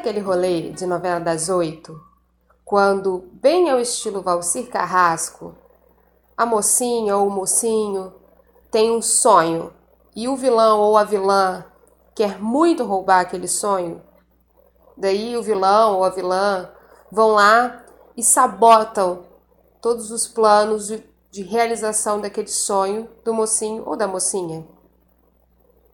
aquele 0.00 0.20
rolê 0.20 0.70
de 0.70 0.86
novela 0.86 1.20
das 1.20 1.50
oito? 1.50 2.00
Quando, 2.64 3.28
bem 3.34 3.68
ao 3.68 3.78
estilo 3.78 4.22
Valcir 4.22 4.70
Carrasco, 4.70 5.54
a 6.34 6.46
mocinha 6.46 7.18
ou 7.18 7.26
o 7.26 7.30
mocinho 7.30 8.14
tem 8.70 8.90
um 8.90 9.02
sonho 9.02 9.70
e 10.16 10.26
o 10.26 10.36
vilão 10.36 10.80
ou 10.80 10.96
a 10.96 11.04
vilã 11.04 11.66
quer 12.14 12.40
muito 12.40 12.82
roubar 12.82 13.20
aquele 13.20 13.46
sonho, 13.46 14.00
daí 14.96 15.36
o 15.36 15.42
vilão 15.42 15.98
ou 15.98 16.04
a 16.04 16.08
vilã 16.08 16.70
vão 17.12 17.32
lá 17.32 17.84
e 18.16 18.22
sabotam 18.22 19.26
todos 19.82 20.10
os 20.10 20.26
planos 20.26 20.86
de, 20.86 21.04
de 21.30 21.42
realização 21.42 22.22
daquele 22.22 22.48
sonho 22.48 23.06
do 23.22 23.34
mocinho 23.34 23.82
ou 23.86 23.96
da 23.96 24.08
mocinha. 24.08 24.66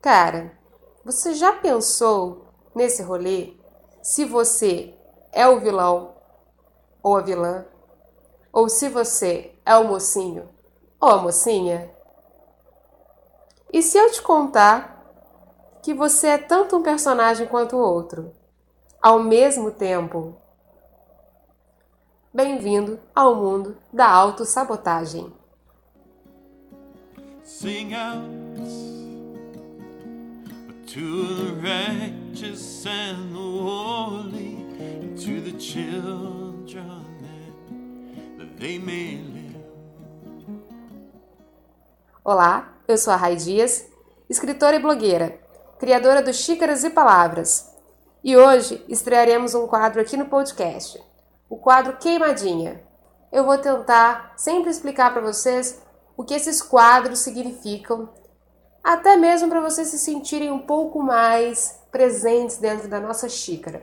Cara, 0.01 0.57
você 1.05 1.35
já 1.35 1.53
pensou 1.53 2.47
nesse 2.73 3.03
rolê 3.03 3.56
se 4.07 4.25
você 4.25 4.95
é 5.33 5.49
o 5.49 5.59
vilão 5.59 6.15
ou 7.03 7.17
a 7.17 7.21
vilã? 7.23 7.65
Ou 8.53 8.69
se 8.69 8.89
você 8.89 9.53
é 9.67 9.75
o 9.75 9.89
mocinho 9.89 10.49
ou 11.01 11.09
a 11.09 11.17
mocinha? 11.17 11.91
E 13.73 13.83
se 13.83 13.99
eu 13.99 14.09
te 14.13 14.23
contar 14.23 15.05
que 15.83 15.93
você 15.93 16.29
é 16.29 16.39
tanto 16.39 16.77
um 16.77 16.85
personagem 16.85 17.49
quanto 17.49 17.75
o 17.75 17.81
outro, 17.81 18.33
ao 19.03 19.19
mesmo 19.19 19.73
tempo? 19.73 20.37
Bem-vindo 22.33 23.01
ao 23.13 23.35
mundo 23.35 23.77
da 23.93 24.09
autossabotagem. 24.09 25.33
Sing 27.43 27.93
out 27.93 28.96
to 30.87 31.01
the 31.01 31.53
righteous 31.55 32.87
and 32.87 33.35
the 33.35 33.39
holy, 33.39 34.65
and 34.79 35.19
to 35.19 35.41
the 35.41 35.53
children 35.59 37.03
that 38.39 38.57
they 38.57 38.79
may 38.79 39.17
live. 39.17 39.57
Olá, 42.25 42.73
eu 42.87 42.97
sou 42.97 43.13
a 43.13 43.17
Rai 43.17 43.35
Dias, 43.35 43.85
escritora 44.31 44.77
e 44.77 44.79
blogueira, 44.79 45.41
criadora 45.81 46.23
do 46.23 46.33
Xícaras 46.33 46.85
e 46.85 46.91
Palavras. 46.91 47.75
E 48.23 48.37
hoje 48.37 48.85
estrearemos 48.89 49.55
um 49.55 49.67
quadro 49.67 50.01
aqui 50.01 50.17
no 50.17 50.27
podcast, 50.27 51.03
o 51.51 51.57
quadro 51.57 51.97
Queimadinha. 51.97 52.81
Eu 53.33 53.45
vou 53.45 53.59
tentar 53.59 54.35
sempre 54.37 54.71
explicar 54.71 55.13
para 55.13 55.23
vocês 55.23 55.83
o 56.17 56.23
que 56.23 56.35
esses 56.35 56.63
quadros 56.63 57.19
significam, 57.19 58.09
até 58.87 59.17
mesmo 59.17 59.49
para 59.49 59.61
vocês 59.61 59.89
se 59.89 59.99
sentirem 59.99 60.53
um 60.53 60.61
pouco 60.61 61.03
mais 61.03 61.81
presentes 61.91 62.59
dentro 62.59 62.87
da 62.87 63.01
nossa 63.01 63.29
xícara. 63.29 63.83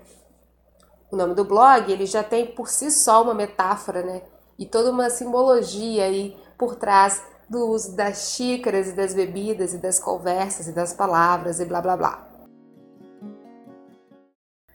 O 1.12 1.18
nome 1.18 1.36
do 1.36 1.44
blog, 1.44 1.92
ele 1.92 2.06
já 2.06 2.24
tem 2.24 2.48
por 2.48 2.70
si 2.70 2.90
só 2.90 3.22
uma 3.22 3.34
metáfora, 3.34 4.02
né? 4.02 4.22
E 4.58 4.66
toda 4.66 4.90
uma 4.90 5.10
simbologia 5.10 6.06
aí 6.06 6.38
por 6.58 6.76
trás 6.76 7.22
do 7.50 7.68
uso 7.68 7.98
das 7.98 8.30
xícaras 8.30 8.88
e 8.88 8.94
das 8.94 9.14
bebidas 9.14 9.74
e 9.74 9.78
das 9.78 10.00
conversas 10.00 10.70
e 10.70 10.72
das 10.72 10.94
palavras 10.94 11.60
e 11.60 11.66
blá 11.66 11.82
blá 11.82 11.98
blá. 11.98 12.28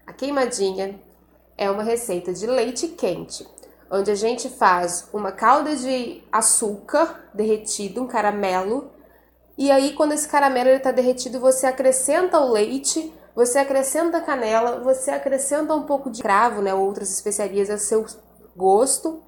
A 0.06 0.12
queimadinha 0.12 1.00
é 1.56 1.71
uma 1.71 1.83
receita 1.83 2.34
de 2.34 2.47
leite 2.47 2.89
quente, 2.89 3.49
onde 3.91 4.10
a 4.10 4.15
gente 4.15 4.50
faz 4.50 5.09
uma 5.10 5.33
calda 5.33 5.75
de 5.75 6.22
açúcar 6.31 7.31
derretido, 7.33 8.03
um 8.03 8.06
caramelo, 8.06 8.97
e 9.59 9.71
aí 9.71 9.93
quando 9.93 10.13
esse 10.13 10.29
caramelo 10.29 10.71
está 10.71 10.93
derretido, 10.93 11.41
você 11.41 11.67
acrescenta 11.67 12.39
o 12.39 12.53
leite, 12.53 13.13
você 13.35 13.59
acrescenta 13.59 14.21
canela, 14.21 14.81
você 14.81 15.11
acrescenta 15.11 15.75
um 15.75 15.83
pouco 15.83 16.09
de 16.11 16.23
cravo, 16.23 16.63
né, 16.63 16.73
outras 16.73 17.13
especiarias 17.13 17.69
a 17.69 17.77
seu 17.77 18.07
gosto, 18.57 19.23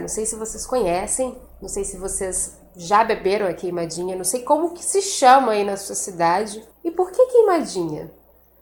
não 0.00 0.08
sei 0.08 0.24
se 0.24 0.36
vocês 0.36 0.64
conhecem, 0.64 1.36
não 1.60 1.68
sei 1.68 1.84
se 1.84 1.96
vocês 1.96 2.56
já 2.76 3.02
beberam 3.02 3.48
a 3.48 3.52
queimadinha, 3.52 4.14
não 4.14 4.24
sei 4.24 4.42
como 4.42 4.72
que 4.72 4.84
se 4.84 5.02
chama 5.02 5.52
aí 5.52 5.64
na 5.64 5.76
sua 5.76 5.96
cidade. 5.96 6.64
E 6.84 6.90
por 6.90 7.10
que 7.10 7.26
queimadinha? 7.26 8.08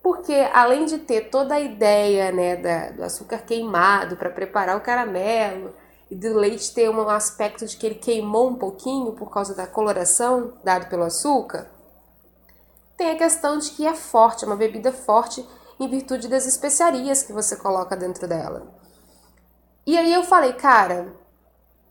Porque 0.02 0.32
além 0.54 0.86
de 0.86 0.98
ter 0.98 1.28
toda 1.28 1.56
a 1.56 1.60
ideia 1.60 2.32
né, 2.32 2.56
da, 2.56 2.90
do 2.90 3.04
açúcar 3.04 3.42
queimado 3.42 4.16
para 4.16 4.30
preparar 4.30 4.78
o 4.78 4.80
caramelo 4.80 5.74
e 6.10 6.14
do 6.14 6.34
leite 6.34 6.72
ter 6.72 6.88
um 6.88 7.08
aspecto 7.08 7.66
de 7.66 7.76
que 7.76 7.86
ele 7.86 7.96
queimou 7.96 8.48
um 8.48 8.56
pouquinho 8.56 9.12
por 9.12 9.30
causa 9.30 9.54
da 9.54 9.66
coloração 9.66 10.54
dado 10.62 10.88
pelo 10.88 11.04
açúcar, 11.04 11.68
tem 12.96 13.10
a 13.10 13.18
questão 13.18 13.58
de 13.58 13.70
que 13.72 13.86
é 13.86 13.94
forte, 13.94 14.44
é 14.44 14.46
uma 14.46 14.56
bebida 14.56 14.92
forte 14.92 15.46
em 15.78 15.88
virtude 15.88 16.28
das 16.28 16.46
especiarias 16.46 17.22
que 17.22 17.32
você 17.32 17.56
coloca 17.56 17.96
dentro 17.96 18.26
dela. 18.26 18.66
E 19.86 19.96
aí 19.96 20.12
eu 20.12 20.24
falei, 20.24 20.54
cara, 20.54 21.12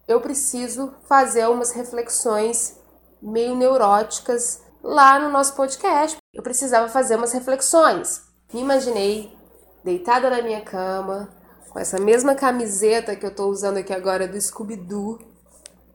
eu 0.08 0.20
preciso 0.20 0.94
fazer 1.08 1.48
umas 1.48 1.72
reflexões 1.72 2.78
meio 3.22 3.56
neuróticas 3.56 4.62
lá 4.84 5.20
no 5.20 5.30
nosso 5.30 5.56
podcast. 5.56 6.18
Eu 6.34 6.44
precisava 6.44 6.90
fazer 6.90 7.16
umas 7.16 7.32
reflexões. 7.32 8.24
Me 8.54 8.62
imaginei 8.62 9.36
deitada 9.84 10.30
na 10.30 10.42
minha 10.42 10.62
cama, 10.62 11.30
com 11.76 11.80
essa 11.82 12.00
mesma 12.00 12.36
camiseta 12.36 13.18
que 13.18 13.26
eu 13.26 13.30
estou 13.30 13.50
usando 13.50 13.76
aqui 13.76 13.92
agora 13.92 14.30
do 14.30 14.40
Scooby-Doo, 14.40 15.20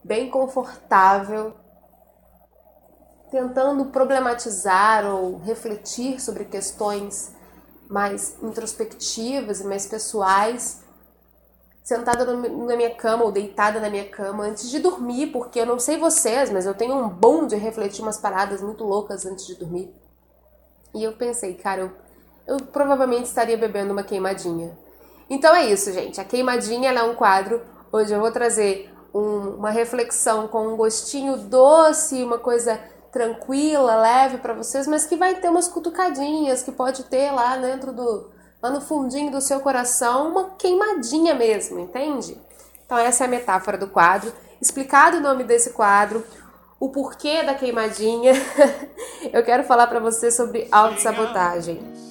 bem 0.05 0.29
confortável, 0.29 1.55
tentando 3.31 3.87
problematizar 3.87 5.07
ou 5.07 5.39
refletir 5.39 6.21
sobre 6.21 6.45
questões 6.45 7.35
mais 7.89 8.37
introspectivas 8.43 9.61
e 9.63 9.65
mais 9.65 9.87
pessoais 9.87 10.83
sentada 11.83 12.27
na 12.27 12.77
minha 12.77 12.95
cama 12.95 13.25
ou 13.25 13.33
deitada 13.33 13.81
na 13.81 13.89
minha 13.89 14.07
cama 14.07 14.45
antes 14.45 14.69
de 14.69 14.81
dormir, 14.81 15.29
porque 15.29 15.61
eu 15.61 15.65
não 15.65 15.79
sei 15.79 15.97
vocês, 15.97 16.51
mas 16.51 16.67
eu 16.67 16.75
tenho 16.75 16.95
um 16.95 17.09
bom 17.09 17.47
de 17.47 17.57
refletir 17.57 18.03
umas 18.03 18.19
paradas 18.19 18.61
muito 18.61 18.85
loucas 18.85 19.25
antes 19.25 19.47
de 19.47 19.55
dormir. 19.55 19.91
E 20.95 21.03
eu 21.03 21.15
pensei, 21.15 21.55
cara, 21.55 21.81
eu, 21.81 21.93
eu 22.47 22.67
provavelmente 22.67 23.25
estaria 23.25 23.57
bebendo 23.57 23.95
uma 23.95 24.03
queimadinha. 24.03 24.77
Então 25.31 25.55
é 25.55 25.67
isso, 25.67 25.93
gente. 25.93 26.21
A 26.21 26.25
queimadinha 26.25 26.91
é 26.91 27.03
um 27.05 27.15
quadro 27.15 27.63
onde 27.93 28.13
eu 28.13 28.21
vou 28.21 28.33
trazer 28.33 28.93
um, 29.15 29.55
uma 29.57 29.71
reflexão 29.71 30.49
com 30.49 30.67
um 30.67 30.77
gostinho 30.77 31.37
doce, 31.37 32.23
uma 32.23 32.39
coisa 32.39 32.81
tranquila, 33.13 33.97
leve 33.97 34.39
para 34.39 34.55
vocês, 34.55 34.87
mas 34.87 35.07
que 35.07 35.17
vai 35.17 35.37
ter 35.37 35.49
umas 35.49 35.69
cutucadinhas 35.69 36.63
que 36.63 36.73
pode 36.73 37.05
ter 37.05 37.31
lá 37.31 37.57
dentro 37.57 37.93
do, 37.93 38.31
lá 38.61 38.71
no 38.71 38.81
fundinho 38.81 39.31
do 39.31 39.41
seu 39.41 39.61
coração, 39.61 40.31
uma 40.31 40.51
queimadinha 40.51 41.35
mesmo, 41.35 41.79
entende? 41.79 42.37
Então 42.85 42.99
essa 42.99 43.25
é 43.25 43.27
a 43.27 43.31
metáfora 43.31 43.79
do 43.79 43.89
quadro. 43.89 44.33
Explicado 44.61 45.17
o 45.17 45.21
nome 45.21 45.43
desse 45.43 45.71
quadro, 45.71 46.25
o 46.79 46.89
porquê 46.89 47.43
da 47.43 47.55
queimadinha, 47.55 48.33
eu 49.33 49.43
quero 49.45 49.65
falar 49.65 49.87
para 49.87 50.01
você 50.01 50.31
sobre 50.31 50.69
autossabotagem. 50.71 52.10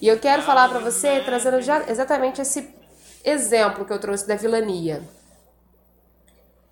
E 0.00 0.06
eu 0.06 0.18
quero 0.20 0.42
falar 0.42 0.68
para 0.68 0.78
você 0.78 1.20
trazendo 1.22 1.60
já 1.60 1.82
exatamente 1.90 2.40
esse 2.40 2.72
exemplo 3.24 3.84
que 3.84 3.92
eu 3.92 3.98
trouxe 3.98 4.28
da 4.28 4.36
vilania. 4.36 5.02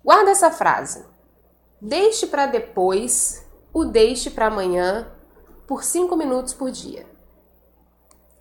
Guarda 0.01 0.31
essa 0.31 0.49
frase. 0.49 1.03
Deixe 1.81 2.25
para 2.27 2.45
depois, 2.45 3.45
o 3.73 3.83
deixe 3.83 4.29
para 4.29 4.47
amanhã, 4.47 5.11
por 5.67 5.83
5 5.83 6.15
minutos 6.15 6.53
por 6.53 6.71
dia. 6.71 7.05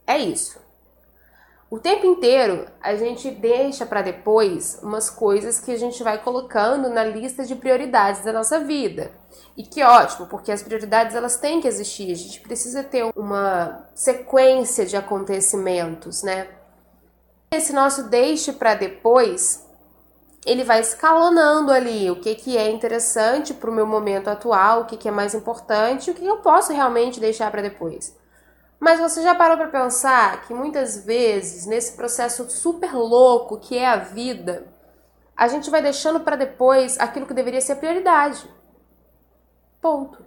É 0.06 0.18
isso. 0.18 0.60
O 1.72 1.78
tempo 1.78 2.04
inteiro 2.04 2.66
a 2.82 2.94
gente 2.96 3.30
deixa 3.30 3.86
para 3.86 4.02
depois 4.02 4.78
umas 4.82 5.08
coisas 5.08 5.58
que 5.58 5.72
a 5.72 5.78
gente 5.78 6.02
vai 6.02 6.22
colocando 6.22 6.90
na 6.90 7.02
lista 7.02 7.46
de 7.46 7.56
prioridades 7.56 8.22
da 8.22 8.30
nossa 8.30 8.58
vida. 8.58 9.10
E 9.56 9.62
que 9.62 9.82
ótimo, 9.82 10.26
porque 10.26 10.52
as 10.52 10.62
prioridades 10.62 11.16
elas 11.16 11.38
têm 11.38 11.62
que 11.62 11.66
existir. 11.66 12.12
A 12.12 12.14
gente 12.14 12.40
precisa 12.40 12.84
ter 12.84 13.10
uma 13.16 13.88
sequência 13.94 14.84
de 14.84 14.98
acontecimentos, 14.98 16.22
né? 16.22 16.46
Esse 17.50 17.72
nosso 17.72 18.02
deixe 18.02 18.52
para 18.52 18.74
depois 18.74 19.66
ele 20.44 20.64
vai 20.64 20.82
escalonando 20.82 21.72
ali 21.72 22.10
o 22.10 22.20
que, 22.20 22.34
que 22.34 22.58
é 22.58 22.70
interessante 22.70 23.54
para 23.54 23.70
o 23.70 23.74
meu 23.74 23.86
momento 23.86 24.28
atual, 24.28 24.82
o 24.82 24.84
que, 24.84 24.98
que 24.98 25.08
é 25.08 25.10
mais 25.10 25.34
importante, 25.34 26.10
o 26.10 26.14
que 26.14 26.26
eu 26.26 26.36
posso 26.42 26.70
realmente 26.70 27.18
deixar 27.18 27.50
para 27.50 27.62
depois. 27.62 28.14
Mas 28.82 28.98
você 28.98 29.22
já 29.22 29.32
parou 29.32 29.56
para 29.56 29.68
pensar 29.68 30.42
que 30.42 30.52
muitas 30.52 31.04
vezes, 31.04 31.66
nesse 31.66 31.92
processo 31.92 32.50
super 32.50 32.92
louco 32.92 33.60
que 33.60 33.78
é 33.78 33.86
a 33.86 33.94
vida, 33.94 34.66
a 35.36 35.46
gente 35.46 35.70
vai 35.70 35.80
deixando 35.80 36.18
para 36.18 36.34
depois 36.34 36.98
aquilo 36.98 37.24
que 37.24 37.32
deveria 37.32 37.60
ser 37.60 37.76
prioridade. 37.76 38.44
Ponto. 39.80 40.26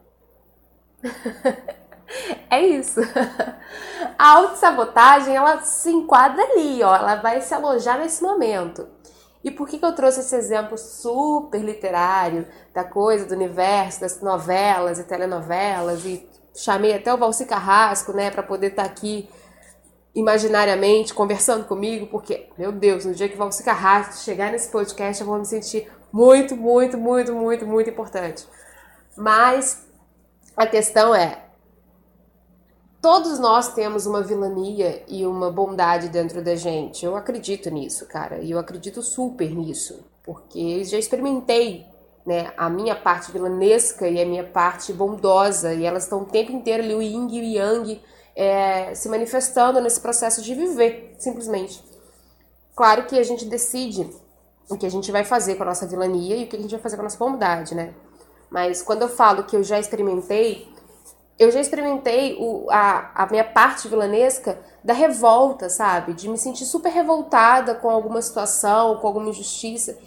é 2.50 2.62
isso. 2.62 3.02
A 4.18 4.32
autossabotagem, 4.36 5.36
ela 5.36 5.60
se 5.64 5.92
enquadra 5.92 6.42
ali, 6.42 6.82
ó, 6.82 6.96
ela 6.96 7.16
vai 7.16 7.42
se 7.42 7.54
alojar 7.54 8.00
nesse 8.00 8.24
momento. 8.24 8.88
E 9.44 9.52
por 9.52 9.68
que, 9.68 9.78
que 9.78 9.86
eu 9.86 9.94
trouxe 9.94 10.22
esse 10.22 10.34
exemplo 10.34 10.78
super 10.78 11.60
literário 11.60 12.48
da 12.74 12.86
coisa 12.86 13.26
do 13.26 13.36
universo, 13.36 14.00
das 14.00 14.22
novelas 14.22 14.98
e 14.98 15.04
telenovelas 15.04 16.06
e 16.06 16.26
chamei 16.56 16.94
até 16.94 17.14
o 17.14 17.18
Valci 17.18 17.46
Carrasco, 17.46 18.14
né, 18.14 18.32
para 18.32 18.42
poder 18.42 18.68
estar 18.68 18.84
tá 18.84 18.90
aqui 18.90 19.30
imaginariamente 20.16 21.14
conversando 21.14 21.66
comigo, 21.66 22.08
porque, 22.08 22.48
meu 22.58 22.72
Deus, 22.72 23.06
no 23.06 23.14
dia 23.14 23.28
que 23.28 23.36
o 23.36 23.38
Valci 23.38 23.64
Carrasco 23.64 24.24
chegar 24.24 24.52
nesse 24.52 24.70
podcast, 24.70 25.22
eu 25.22 25.28
vou 25.28 25.38
me 25.38 25.46
sentir 25.46 25.92
muito, 26.12 26.56
muito, 26.56 26.98
muito, 26.98 27.34
muito, 27.34 27.68
muito 27.68 27.90
importante. 27.90 28.48
Mas 29.18 29.86
a 30.56 30.66
questão 30.66 31.14
é, 31.14 31.44
todos 33.02 33.38
nós 33.38 33.74
temos 33.74 34.06
uma 34.06 34.24
vilania 34.24 35.04
e 35.08 35.26
uma 35.26 35.52
bondade 35.52 36.08
dentro 36.08 36.42
da 36.42 36.56
gente. 36.56 37.06
Eu 37.06 37.18
acredito 37.18 37.70
nisso, 37.70 38.08
cara, 38.08 38.40
e 38.40 38.52
eu 38.52 38.58
acredito 38.58 39.02
super 39.02 39.54
nisso, 39.54 40.06
porque 40.24 40.84
já 40.86 40.98
experimentei 40.98 41.86
né, 42.26 42.52
a 42.58 42.70
minha 42.70 42.96
parte 42.96 43.32
vilanesca 43.32 44.08
e 44.08 44.22
a 44.22 44.26
minha 44.26 44.44
parte 44.44 44.92
bondosa, 44.92 45.74
e 45.74 45.86
elas 45.86 46.04
estão 46.04 46.22
o 46.22 46.26
tempo 46.26 46.52
inteiro 46.52 46.84
ali, 46.84 46.96
o 46.96 47.02
yin 47.02 47.28
e 47.30 47.40
o 47.40 47.44
yang, 47.44 48.02
é, 48.36 48.96
se 48.96 49.08
manifestando 49.08 49.80
nesse 49.80 50.02
processo 50.02 50.42
de 50.42 50.54
viver, 50.56 51.16
simplesmente. 51.20 51.84
Claro 52.76 53.06
que 53.06 53.18
a 53.18 53.24
gente 53.24 53.46
decide 53.46 54.10
o 54.70 54.78
que 54.78 54.86
a 54.86 54.92
gente 54.92 55.12
vai 55.12 55.24
fazer 55.24 55.56
com 55.56 55.64
a 55.64 55.68
nossa 55.68 55.88
vilania 55.88 56.36
e 56.36 56.44
o 56.46 56.48
que 56.48 56.56
a 56.56 56.60
gente 56.60 56.72
vai 56.72 56.80
fazer 56.80 56.96
com 56.96 57.04
a 57.04 57.06
nossa 57.06 57.18
bondade, 57.18 57.76
né? 57.76 57.94
Mas 58.50 58.82
quando 58.82 59.04
eu 59.04 59.10
falo 59.10 59.44
que 59.44 59.56
eu 59.56 59.64
já 59.64 59.80
experimentei, 59.80 60.68
eu 61.38 61.52
já 61.52 61.60
experimentei 61.60 62.36
o, 62.40 62.68
a, 62.70 63.12
a 63.24 63.28
minha 63.28 63.44
parte 63.44 63.88
vilanesca 63.88 64.60
da 64.84 64.94
revolta, 64.94 65.70
sabe? 65.70 66.14
De 66.14 66.28
me 66.28 66.38
sentir 66.38 66.66
super 66.66 66.90
revoltada 66.92 67.76
com 67.76 67.90
alguma 67.90 68.22
situação, 68.22 68.98
com 68.98 69.08
alguma 69.08 69.30
injustiça. 69.30 69.98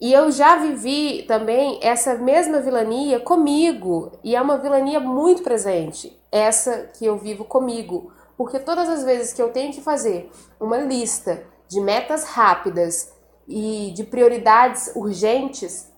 E 0.00 0.12
eu 0.12 0.30
já 0.30 0.56
vivi 0.56 1.24
também 1.26 1.80
essa 1.82 2.14
mesma 2.14 2.60
vilania 2.60 3.18
comigo, 3.18 4.12
e 4.22 4.36
é 4.36 4.40
uma 4.40 4.56
vilania 4.56 5.00
muito 5.00 5.42
presente, 5.42 6.16
essa 6.30 6.88
que 6.96 7.04
eu 7.04 7.18
vivo 7.18 7.44
comigo, 7.44 8.12
porque 8.36 8.60
todas 8.60 8.88
as 8.88 9.02
vezes 9.02 9.32
que 9.32 9.42
eu 9.42 9.50
tenho 9.50 9.72
que 9.72 9.80
fazer 9.80 10.30
uma 10.60 10.78
lista 10.78 11.42
de 11.66 11.80
metas 11.80 12.22
rápidas 12.22 13.12
e 13.48 13.92
de 13.96 14.04
prioridades 14.04 14.92
urgentes, 14.94 15.92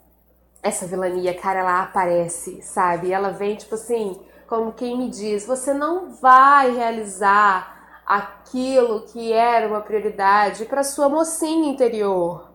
essa 0.62 0.87
vilania, 0.87 1.35
cara, 1.35 1.61
ela 1.61 1.82
aparece, 1.82 2.62
sabe? 2.62 3.12
Ela 3.12 3.31
vem 3.31 3.56
tipo 3.56 3.75
assim, 3.75 4.19
como 4.49 4.73
quem 4.73 4.97
me 4.97 5.11
diz: 5.11 5.47
você 5.47 5.75
não 5.75 6.12
vai 6.14 6.75
realizar 6.75 8.02
aquilo 8.06 9.02
que 9.02 9.31
era 9.31 9.69
uma 9.69 9.82
prioridade 9.82 10.64
para 10.64 10.82
sua 10.82 11.08
mocinha 11.08 11.70
interior 11.70 12.50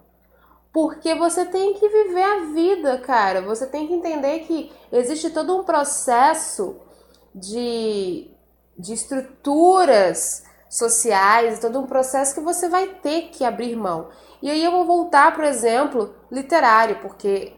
porque 0.75 1.16
você 1.16 1.45
tem 1.45 1.74
que 1.75 1.88
viver 1.88 2.22
a 2.22 2.39
vida, 2.48 2.98
cara. 2.98 3.42
Você 3.44 3.66
tem 3.66 3.88
que 3.88 3.94
entender 3.94 4.39
que 4.39 4.69
existe 4.92 5.30
todo 5.30 5.57
um 5.57 5.63
processo 5.63 6.75
de, 7.33 8.30
de 8.77 8.92
estruturas 8.92 10.44
sociais, 10.69 11.60
todo 11.60 11.80
um 11.80 11.88
processo 11.88 12.36
que 12.36 12.42
você 12.42 12.68
vai 12.68 12.88
ter 12.88 13.30
que 13.30 13.45
abrir 13.45 13.74
mão. 13.77 14.10
E 14.42 14.51
aí 14.51 14.62
eu 14.62 14.69
vou 14.69 14.83
voltar 14.83 15.39
o 15.39 15.44
exemplo 15.44 16.13
literário, 16.30 17.00
porque 17.00 17.54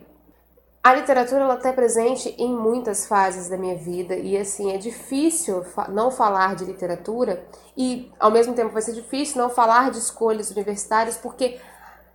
a 0.84 0.94
literatura 0.94 1.42
ela 1.42 1.56
está 1.56 1.74
presente 1.74 2.36
em 2.38 2.56
muitas 2.56 3.08
fases 3.08 3.50
da 3.50 3.58
minha 3.58 3.78
vida 3.78 4.16
e 4.16 4.38
assim 4.38 4.72
é 4.72 4.78
difícil 4.78 5.66
não 5.90 6.12
falar 6.12 6.56
de 6.56 6.66
literatura 6.66 7.44
e 7.76 8.12
ao 8.20 8.30
mesmo 8.30 8.54
tempo 8.54 8.72
vai 8.72 8.82
ser 8.84 8.94
difícil 8.94 9.42
não 9.42 9.50
falar 9.50 9.90
de 9.90 9.98
escolhas 9.98 10.52
universitárias 10.52 11.18
porque 11.18 11.60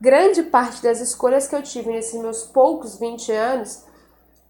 grande 0.02 0.42
parte 0.42 0.82
das 0.82 1.00
escolhas 1.00 1.46
que 1.46 1.54
eu 1.54 1.62
tive 1.62 1.92
nesses 1.92 2.20
meus 2.20 2.42
poucos 2.42 2.98
20 2.98 3.30
anos 3.30 3.84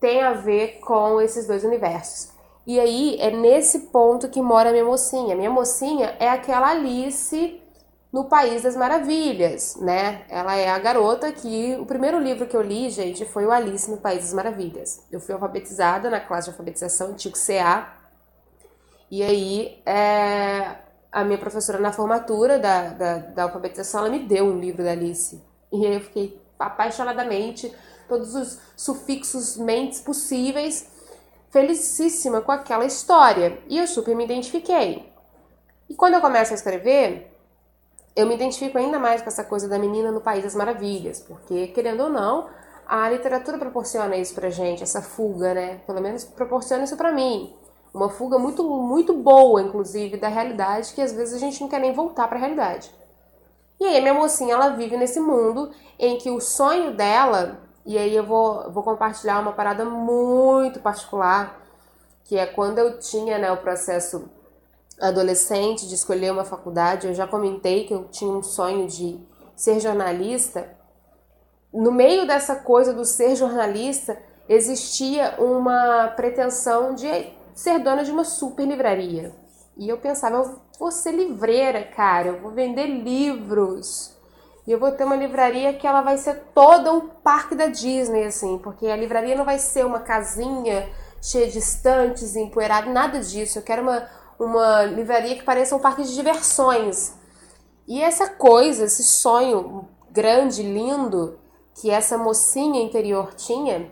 tem 0.00 0.22
a 0.22 0.32
ver 0.32 0.80
com 0.80 1.20
esses 1.20 1.46
dois 1.46 1.62
universos. 1.62 2.32
E 2.66 2.80
aí 2.80 3.18
é 3.20 3.30
nesse 3.30 3.80
ponto 3.90 4.30
que 4.30 4.40
mora 4.40 4.70
a 4.70 4.72
minha 4.72 4.84
mocinha. 4.84 5.36
Minha 5.36 5.50
mocinha 5.50 6.16
é 6.18 6.30
aquela 6.30 6.70
Alice 6.70 7.60
no 8.10 8.24
País 8.24 8.62
das 8.62 8.74
Maravilhas, 8.74 9.76
né? 9.76 10.24
Ela 10.30 10.56
é 10.56 10.70
a 10.70 10.78
garota 10.78 11.30
que 11.30 11.76
o 11.78 11.84
primeiro 11.84 12.18
livro 12.18 12.46
que 12.46 12.56
eu 12.56 12.62
li, 12.62 12.88
gente, 12.88 13.26
foi 13.26 13.44
o 13.44 13.50
Alice 13.50 13.90
no 13.90 13.98
País 13.98 14.20
das 14.20 14.32
Maravilhas. 14.32 15.06
Eu 15.12 15.20
fui 15.20 15.34
alfabetizada 15.34 16.08
na 16.08 16.20
classe 16.20 16.46
de 16.46 16.52
alfabetização 16.52 17.08
antigo 17.08 17.36
CA. 17.36 17.92
E 19.10 19.22
aí 19.22 19.82
é, 19.84 20.76
a 21.12 21.22
minha 21.22 21.38
professora 21.38 21.78
na 21.78 21.92
formatura 21.92 22.58
da, 22.58 22.88
da, 22.88 23.18
da, 23.18 23.42
alfabetização, 23.42 24.00
ela 24.00 24.08
me 24.08 24.20
deu 24.20 24.46
um 24.46 24.58
livro 24.58 24.82
da 24.82 24.92
Alice. 24.92 25.42
E 25.70 25.84
eu 25.84 26.00
fiquei 26.00 26.40
apaixonadamente, 26.58 27.72
todos 28.08 28.34
os 28.34 28.58
sufixos 28.74 29.58
mentes 29.58 30.00
possíveis, 30.00 30.88
felicíssima 31.50 32.40
com 32.40 32.50
aquela 32.50 32.86
história. 32.86 33.58
E 33.68 33.78
eu 33.78 33.86
super 33.86 34.16
me 34.16 34.24
identifiquei. 34.24 35.12
E 35.88 35.94
quando 35.94 36.14
eu 36.14 36.20
começo 36.22 36.52
a 36.52 36.54
escrever, 36.54 37.30
eu 38.16 38.26
me 38.26 38.34
identifico 38.34 38.78
ainda 38.78 38.98
mais 38.98 39.20
com 39.20 39.28
essa 39.28 39.44
coisa 39.44 39.68
da 39.68 39.78
menina 39.78 40.10
no 40.10 40.20
País 40.20 40.42
das 40.42 40.54
Maravilhas, 40.54 41.20
porque, 41.20 41.66
querendo 41.68 42.04
ou 42.04 42.08
não, 42.08 42.48
a 42.86 43.08
literatura 43.10 43.58
proporciona 43.58 44.16
isso 44.16 44.34
pra 44.34 44.48
gente, 44.48 44.82
essa 44.82 45.02
fuga, 45.02 45.52
né? 45.52 45.80
Pelo 45.86 46.00
menos 46.00 46.24
proporciona 46.24 46.84
isso 46.84 46.96
pra 46.96 47.12
mim. 47.12 47.54
Uma 47.92 48.08
fuga 48.08 48.38
muito, 48.38 48.64
muito 48.64 49.12
boa, 49.12 49.60
inclusive, 49.60 50.16
da 50.16 50.28
realidade, 50.28 50.94
que 50.94 51.02
às 51.02 51.12
vezes 51.12 51.34
a 51.34 51.38
gente 51.38 51.60
não 51.60 51.68
quer 51.68 51.78
nem 51.80 51.92
voltar 51.92 52.26
para 52.26 52.38
a 52.38 52.40
realidade. 52.40 52.90
E 53.78 53.84
aí, 53.84 53.98
a 53.98 54.00
minha 54.00 54.14
mocinha, 54.14 54.54
ela 54.54 54.70
vive 54.70 54.96
nesse 54.96 55.20
mundo 55.20 55.70
em 55.98 56.16
que 56.16 56.30
o 56.30 56.40
sonho 56.40 56.94
dela, 56.94 57.60
e 57.84 57.98
aí 57.98 58.14
eu 58.14 58.24
vou, 58.24 58.70
vou 58.70 58.82
compartilhar 58.82 59.40
uma 59.40 59.52
parada 59.52 59.84
muito 59.84 60.80
particular, 60.80 61.60
que 62.24 62.38
é 62.38 62.46
quando 62.46 62.78
eu 62.78 62.98
tinha 62.98 63.38
né, 63.38 63.52
o 63.52 63.58
processo 63.58 64.30
adolescente 65.00 65.86
de 65.86 65.94
escolher 65.94 66.32
uma 66.32 66.44
faculdade, 66.44 67.08
eu 67.08 67.14
já 67.14 67.26
comentei 67.26 67.84
que 67.84 67.92
eu 67.92 68.04
tinha 68.04 68.30
um 68.30 68.42
sonho 68.42 68.86
de 68.86 69.20
ser 69.56 69.80
jornalista. 69.80 70.68
No 71.72 71.90
meio 71.90 72.26
dessa 72.26 72.56
coisa 72.56 72.92
do 72.94 73.04
ser 73.04 73.34
jornalista, 73.34 74.16
existia 74.48 75.34
uma 75.38 76.08
pretensão 76.08 76.94
de 76.94 77.06
ser 77.54 77.78
dona 77.78 78.04
de 78.04 78.10
uma 78.10 78.24
super 78.24 78.66
livraria. 78.66 79.34
E 79.76 79.88
eu 79.88 79.98
pensava, 79.98 80.36
eu 80.36 80.60
vou 80.78 80.90
ser 80.90 81.12
livreira, 81.12 81.82
cara, 81.84 82.28
eu 82.28 82.40
vou 82.40 82.50
vender 82.50 82.86
livros. 82.86 84.16
E 84.66 84.70
eu 84.70 84.78
vou 84.78 84.92
ter 84.92 85.04
uma 85.04 85.16
livraria 85.16 85.72
que 85.74 85.86
ela 85.86 86.02
vai 86.02 86.18
ser 86.18 86.34
toda 86.54 86.92
um 86.92 87.08
parque 87.08 87.54
da 87.54 87.66
Disney, 87.66 88.24
assim, 88.24 88.58
porque 88.58 88.86
a 88.86 88.96
livraria 88.96 89.34
não 89.34 89.44
vai 89.44 89.58
ser 89.58 89.84
uma 89.84 90.00
casinha 90.00 90.88
cheia 91.20 91.48
de 91.48 91.58
estantes, 91.58 92.36
empoeirada, 92.36 92.90
nada 92.90 93.20
disso. 93.20 93.58
Eu 93.58 93.62
quero 93.62 93.82
uma, 93.82 94.08
uma 94.38 94.84
livraria 94.84 95.36
que 95.36 95.42
pareça 95.42 95.74
um 95.74 95.80
parque 95.80 96.02
de 96.02 96.14
diversões. 96.14 97.14
E 97.88 98.00
essa 98.00 98.28
coisa, 98.28 98.84
esse 98.84 99.02
sonho 99.02 99.88
grande, 100.10 100.62
lindo, 100.62 101.38
que 101.74 101.90
essa 101.90 102.18
mocinha 102.18 102.82
interior 102.82 103.34
tinha, 103.34 103.90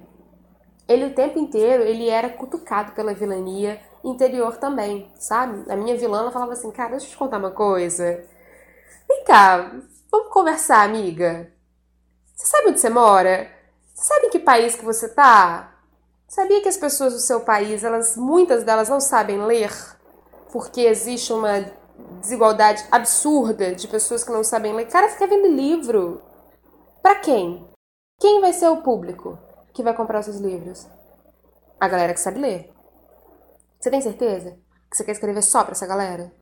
ele 0.90 1.06
o 1.06 1.14
tempo 1.14 1.38
inteiro 1.38 1.84
ele 1.84 2.08
era 2.08 2.28
cutucado 2.28 2.92
pela 2.92 3.14
vilania 3.14 3.80
interior 4.02 4.56
também, 4.56 5.08
sabe? 5.14 5.70
A 5.70 5.76
minha 5.76 5.96
vilã 5.96 6.18
ela 6.18 6.32
falava 6.32 6.52
assim, 6.52 6.70
cara, 6.72 6.90
deixa 6.90 7.06
eu 7.06 7.10
te 7.10 7.16
contar 7.16 7.38
uma 7.38 7.52
coisa. 7.52 8.24
Vem 9.08 9.22
cá, 9.24 9.70
vamos 10.10 10.32
conversar, 10.32 10.82
amiga. 10.82 11.52
Você 12.34 12.46
sabe 12.46 12.70
onde 12.70 12.80
você 12.80 12.90
mora? 12.90 13.48
Você 13.94 14.04
sabe 14.04 14.26
em 14.26 14.30
que 14.30 14.40
país 14.40 14.74
que 14.74 14.84
você 14.84 15.08
tá? 15.08 15.78
Sabia 16.26 16.60
que 16.60 16.68
as 16.68 16.76
pessoas 16.76 17.12
do 17.12 17.20
seu 17.20 17.40
país, 17.40 17.84
elas, 17.84 18.16
muitas 18.16 18.64
delas 18.64 18.88
não 18.88 19.00
sabem 19.00 19.44
ler? 19.44 19.72
Porque 20.52 20.80
existe 20.80 21.32
uma 21.32 21.70
desigualdade 22.20 22.84
absurda 22.90 23.74
de 23.74 23.86
pessoas 23.86 24.24
que 24.24 24.32
não 24.32 24.42
sabem 24.42 24.74
ler. 24.74 24.86
Cara, 24.86 25.08
fica 25.08 25.26
vendo 25.28 25.46
livro. 25.46 26.20
Para 27.00 27.16
quem? 27.16 27.68
Quem 28.18 28.40
vai 28.40 28.52
ser 28.52 28.68
o 28.68 28.82
público? 28.82 29.38
Que 29.72 29.82
vai 29.82 29.94
comprar 29.94 30.20
os 30.20 30.26
seus 30.26 30.38
livros? 30.38 30.86
A 31.78 31.88
galera 31.88 32.14
que 32.14 32.20
sabe 32.20 32.40
ler. 32.40 32.72
Você 33.80 33.90
tem 33.90 34.00
certeza 34.00 34.58
que 34.90 34.96
você 34.96 35.04
quer 35.04 35.12
escrever 35.12 35.42
só 35.42 35.62
pra 35.64 35.72
essa 35.72 35.86
galera? 35.86 36.32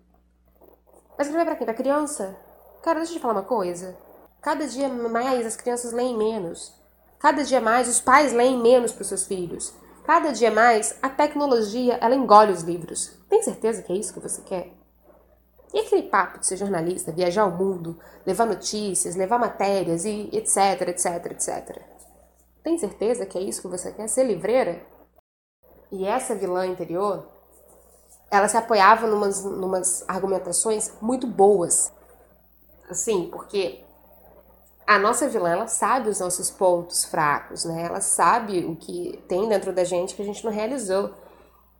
Vai 1.16 1.26
escrever 1.26 1.44
pra 1.44 1.56
quem? 1.56 1.64
Pra 1.64 1.74
criança? 1.74 2.36
Cara, 2.82 2.98
deixa 2.98 3.12
eu 3.12 3.16
te 3.16 3.22
falar 3.22 3.34
uma 3.34 3.42
coisa. 3.42 3.96
Cada 4.40 4.66
dia 4.66 4.88
mais 4.88 5.46
as 5.46 5.56
crianças 5.56 5.92
leem 5.92 6.16
menos. 6.16 6.74
Cada 7.18 7.42
dia 7.42 7.60
mais 7.60 7.88
os 7.88 8.00
pais 8.00 8.32
leem 8.32 8.56
menos 8.58 8.92
para 8.92 9.04
seus 9.04 9.26
filhos. 9.26 9.74
Cada 10.04 10.30
dia 10.30 10.50
mais 10.50 10.96
a 11.02 11.08
tecnologia 11.08 11.98
ela 12.00 12.14
engole 12.14 12.52
os 12.52 12.62
livros. 12.62 13.18
Tem 13.28 13.42
certeza 13.42 13.82
que 13.82 13.92
é 13.92 13.96
isso 13.96 14.14
que 14.14 14.20
você 14.20 14.40
quer? 14.42 14.72
E 15.74 15.80
aquele 15.80 16.04
papo 16.04 16.38
de 16.38 16.46
ser 16.46 16.56
jornalista, 16.56 17.12
viajar 17.12 17.44
o 17.44 17.50
mundo, 17.50 17.98
levar 18.24 18.46
notícias, 18.46 19.16
levar 19.16 19.38
matérias 19.38 20.04
e 20.04 20.30
etc, 20.32 20.88
etc, 20.88 21.26
etc. 21.32 21.82
Tem 22.68 22.76
certeza 22.76 23.24
que 23.24 23.38
é 23.38 23.40
isso 23.40 23.62
que 23.62 23.68
você 23.68 23.90
quer? 23.90 24.06
Ser 24.08 24.24
livreira? 24.24 24.82
E 25.90 26.04
essa 26.04 26.34
vilã 26.34 26.66
interior, 26.66 27.26
ela 28.30 28.46
se 28.46 28.58
apoiava 28.58 29.06
numas, 29.06 29.42
numas 29.42 30.04
argumentações 30.06 30.92
muito 31.00 31.26
boas. 31.26 31.90
Assim, 32.90 33.26
porque 33.32 33.82
a 34.86 34.98
nossa 34.98 35.26
vilã, 35.30 35.48
ela 35.48 35.66
sabe 35.66 36.10
os 36.10 36.20
nossos 36.20 36.50
pontos 36.50 37.06
fracos, 37.06 37.64
né? 37.64 37.86
Ela 37.86 38.02
sabe 38.02 38.66
o 38.66 38.76
que 38.76 39.18
tem 39.26 39.48
dentro 39.48 39.72
da 39.72 39.82
gente 39.82 40.14
que 40.14 40.20
a 40.20 40.26
gente 40.26 40.44
não 40.44 40.52
realizou. 40.52 41.14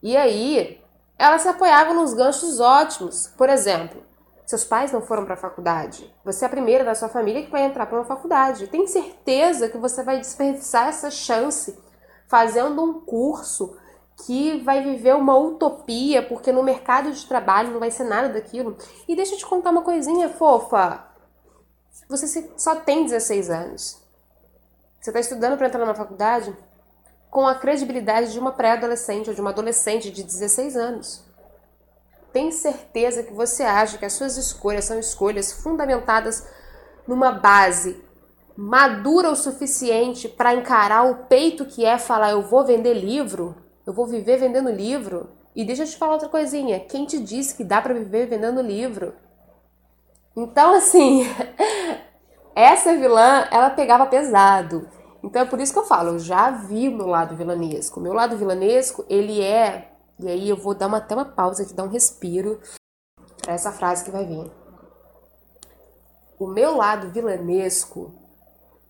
E 0.03 0.17
aí, 0.17 0.83
ela 1.19 1.39
se 1.39 1.49
apoiava 1.49 1.93
nos 1.93 2.15
ganchos 2.15 2.61
ótimos. 2.61 3.27
Por 3.37 3.51
exemplo, 3.51 4.03
seus 4.49 4.65
pais 4.65 4.91
não 4.91 5.03
foram 5.03 5.27
para 5.27 5.35
a 5.35 5.37
faculdade. 5.37 6.11
Você 6.25 6.43
é 6.43 6.47
a 6.47 6.51
primeira 6.51 6.83
da 6.83 6.95
sua 6.95 7.11
família 7.11 7.43
que 7.43 7.51
vai 7.51 7.65
entrar 7.65 7.85
para 7.85 7.99
uma 7.99 8.07
faculdade. 8.07 8.67
Tem 8.69 8.87
certeza 8.87 9.69
que 9.69 9.77
você 9.77 10.03
vai 10.03 10.17
desperdiçar 10.17 10.89
essa 10.89 11.11
chance 11.11 11.79
fazendo 12.27 12.83
um 12.83 12.99
curso 12.99 13.77
que 14.25 14.59
vai 14.61 14.83
viver 14.83 15.15
uma 15.15 15.37
utopia, 15.37 16.27
porque 16.27 16.51
no 16.51 16.63
mercado 16.63 17.13
de 17.13 17.27
trabalho 17.27 17.73
não 17.73 17.79
vai 17.79 17.91
ser 17.91 18.05
nada 18.05 18.31
daquilo. 18.31 18.75
E 19.07 19.15
deixa 19.15 19.35
eu 19.35 19.39
te 19.39 19.45
contar 19.45 19.69
uma 19.69 19.83
coisinha, 19.83 20.31
fofa. 20.31 21.05
Você 22.09 22.51
só 22.57 22.75
tem 22.75 23.05
16 23.05 23.51
anos. 23.51 24.03
Você 24.99 25.11
está 25.11 25.21
estudando 25.21 25.59
para 25.59 25.67
entrar 25.67 25.81
numa 25.81 25.95
faculdade 25.95 26.57
com 27.31 27.47
a 27.47 27.55
credibilidade 27.55 28.33
de 28.33 28.39
uma 28.39 28.53
pré-adolescente 28.53 29.29
ou 29.29 29.35
de 29.35 29.43
uma 29.43 29.51
adolescente 29.51 30.11
de 30.11 30.23
16 30.23 30.75
anos. 30.75 31.28
Tem 32.33 32.51
certeza 32.51 33.23
que 33.23 33.33
você 33.33 33.63
acha 33.63 33.99
que 33.99 34.05
as 34.05 34.13
suas 34.13 34.37
escolhas 34.37 34.85
são 34.85 34.99
escolhas 34.99 35.53
fundamentadas 35.53 36.47
numa 37.07 37.33
base 37.33 38.09
madura 38.61 39.31
o 39.31 39.37
suficiente 39.37 40.29
para 40.29 40.53
encarar 40.53 41.09
o 41.09 41.27
peito 41.27 41.65
que 41.65 41.85
é 41.85 41.97
falar 41.97 42.33
eu 42.33 42.43
vou 42.43 42.65
vender 42.65 42.93
livro? 42.93 43.55
Eu 43.87 43.93
vou 43.93 44.05
viver 44.05 44.37
vendendo 44.37 44.69
livro. 44.69 45.31
E 45.55 45.65
deixa 45.65 45.85
eu 45.85 45.87
te 45.87 45.97
falar 45.97 46.15
outra 46.15 46.29
coisinha. 46.29 46.81
Quem 46.81 47.07
te 47.07 47.21
disse 47.21 47.57
que 47.57 47.63
dá 47.63 47.81
para 47.81 47.95
viver 47.95 48.27
vendendo 48.27 48.61
livro? 48.61 49.15
Então, 50.37 50.75
assim, 50.75 51.25
essa 52.53 52.97
vilã, 52.97 53.47
ela 53.53 53.71
pegava 53.71 54.07
pesado. 54.07 54.89
Então 55.23 55.43
é 55.43 55.45
por 55.45 55.61
isso 55.61 55.73
que 55.73 55.79
eu 55.79 55.87
falo, 55.87 56.11
eu 56.11 56.19
já 56.19 56.51
vi 56.51 56.89
o 56.89 56.97
meu 56.97 57.07
lado 57.07 57.37
vilanesco. 57.37 58.01
O 58.01 58.03
meu 58.03 58.13
lado 58.13 58.37
vilanesco, 58.37 59.05
ele 59.09 59.41
é. 59.41 59.93
E 60.21 60.29
aí 60.29 60.49
eu 60.49 60.57
vou 60.57 60.75
dar 60.75 60.89
uma, 60.89 60.99
até 60.99 61.15
uma 61.15 61.25
pausa 61.25 61.63
aqui, 61.63 61.73
dar 61.73 61.85
um 61.85 61.89
respiro 61.89 62.61
para 63.41 63.55
essa 63.55 63.73
frase 63.73 64.05
que 64.05 64.11
vai 64.11 64.25
vir. 64.25 64.51
O 66.39 66.47
meu 66.47 66.77
lado 66.77 67.11
vilanesco, 67.11 68.13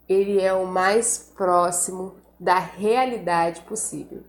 ele 0.09 0.41
é 0.41 0.53
o 0.53 0.67
mais 0.67 1.31
próximo 1.37 2.17
da 2.41 2.59
realidade 2.59 3.61
possível. 3.63 4.23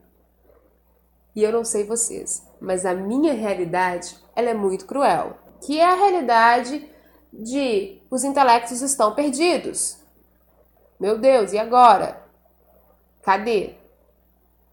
E 1.35 1.43
eu 1.43 1.51
não 1.51 1.63
sei 1.63 1.83
vocês, 1.83 2.45
mas 2.59 2.85
a 2.85 2.93
minha 2.93 3.33
realidade, 3.33 4.17
ela 4.35 4.49
é 4.49 4.53
muito 4.53 4.85
cruel. 4.85 5.37
Que 5.61 5.79
é 5.79 5.85
a 5.85 5.95
realidade 5.95 6.89
de 7.31 8.01
os 8.09 8.23
intelectos 8.23 8.81
estão 8.81 9.13
perdidos. 9.13 9.97
Meu 10.99 11.17
Deus, 11.17 11.53
e 11.53 11.57
agora? 11.57 12.21
Cadê? 13.21 13.78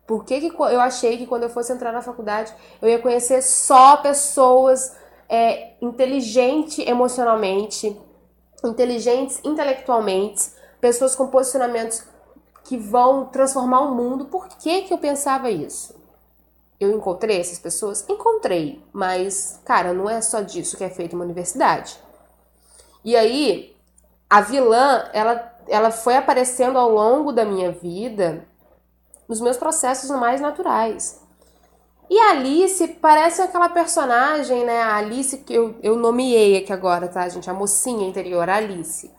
Por 0.06 0.25
que, 0.25 0.40
que 0.40 0.56
eu 0.56 0.80
achei 0.80 1.18
que 1.18 1.26
quando 1.26 1.44
eu 1.44 1.50
fosse 1.50 1.72
entrar 1.72 1.92
na 1.92 2.00
faculdade 2.00 2.54
eu 2.80 2.88
ia 2.88 2.98
conhecer 2.98 3.42
só 3.42 3.96
pessoas 3.96 4.96
é, 5.28 5.72
inteligentes 5.80 6.78
emocionalmente, 6.86 7.96
inteligentes 8.64 9.40
intelectualmente, 9.44 10.50
pessoas 10.80 11.16
com 11.16 11.26
posicionamentos 11.26 12.04
que 12.64 12.76
vão 12.76 13.26
transformar 13.26 13.80
o 13.80 13.94
mundo? 13.94 14.26
Por 14.26 14.48
que, 14.48 14.82
que 14.82 14.92
eu 14.92 14.98
pensava 14.98 15.50
isso? 15.50 15.94
Eu 16.78 16.92
encontrei 16.92 17.40
essas 17.40 17.58
pessoas? 17.58 18.04
Encontrei, 18.08 18.82
mas, 18.92 19.60
cara, 19.64 19.92
não 19.92 20.08
é 20.08 20.20
só 20.20 20.40
disso 20.40 20.76
que 20.76 20.84
é 20.84 20.90
feito 20.90 21.14
uma 21.14 21.25
universidade. 21.25 21.98
E 23.04 23.16
aí, 23.16 23.75
a 24.28 24.40
vilã, 24.40 25.08
ela, 25.12 25.54
ela 25.68 25.90
foi 25.90 26.16
aparecendo 26.16 26.78
ao 26.78 26.90
longo 26.90 27.32
da 27.32 27.44
minha 27.44 27.72
vida 27.72 28.46
nos 29.28 29.40
meus 29.40 29.56
processos 29.56 30.11
mais 30.11 30.40
naturais. 30.40 31.21
E 32.09 32.18
a 32.18 32.30
Alice 32.30 32.87
parece 33.00 33.42
aquela 33.42 33.68
personagem, 33.68 34.64
né? 34.64 34.80
A 34.80 34.97
Alice 34.97 35.38
que 35.38 35.52
eu, 35.52 35.75
eu 35.83 35.97
nomeei 35.97 36.56
aqui 36.56 36.73
agora, 36.73 37.09
tá, 37.09 37.28
gente? 37.28 37.50
A 37.50 37.54
mocinha 37.54 38.09
interior, 38.09 38.49
a 38.49 38.56
Alice. 38.56 39.11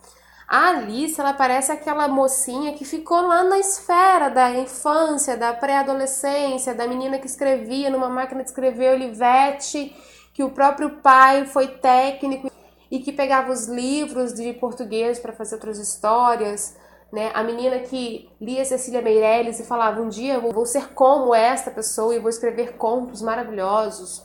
A 0.48 0.68
Alice, 0.68 1.20
ela 1.20 1.34
parece 1.34 1.70
aquela 1.70 2.08
mocinha 2.08 2.72
que 2.72 2.86
ficou 2.86 3.20
lá 3.20 3.44
na 3.44 3.58
esfera 3.58 4.30
da 4.30 4.50
infância, 4.52 5.36
da 5.36 5.52
pré-adolescência, 5.52 6.74
da 6.74 6.86
menina 6.86 7.18
que 7.18 7.26
escrevia 7.26 7.90
numa 7.90 8.08
máquina 8.08 8.42
de 8.42 8.48
escrever 8.48 8.94
Olivete, 8.94 9.94
que 10.32 10.42
o 10.42 10.48
próprio 10.50 10.88
pai 11.02 11.44
foi 11.44 11.68
técnico 11.68 12.50
e 12.90 12.98
que 13.00 13.12
pegava 13.12 13.52
os 13.52 13.66
livros 13.66 14.32
de 14.32 14.54
português 14.54 15.18
para 15.18 15.34
fazer 15.34 15.56
outras 15.56 15.78
histórias. 15.78 16.74
Né? 17.12 17.30
A 17.34 17.42
menina 17.42 17.78
que 17.80 18.30
lia 18.40 18.64
Cecília 18.64 19.00
Meirelles 19.00 19.60
e 19.60 19.64
falava: 19.64 20.00
Um 20.00 20.08
dia 20.08 20.34
eu 20.34 20.52
vou 20.52 20.66
ser 20.66 20.88
como 20.92 21.34
esta 21.34 21.70
pessoa 21.70 22.14
e 22.14 22.18
vou 22.18 22.28
escrever 22.28 22.76
contos 22.76 23.22
maravilhosos, 23.22 24.24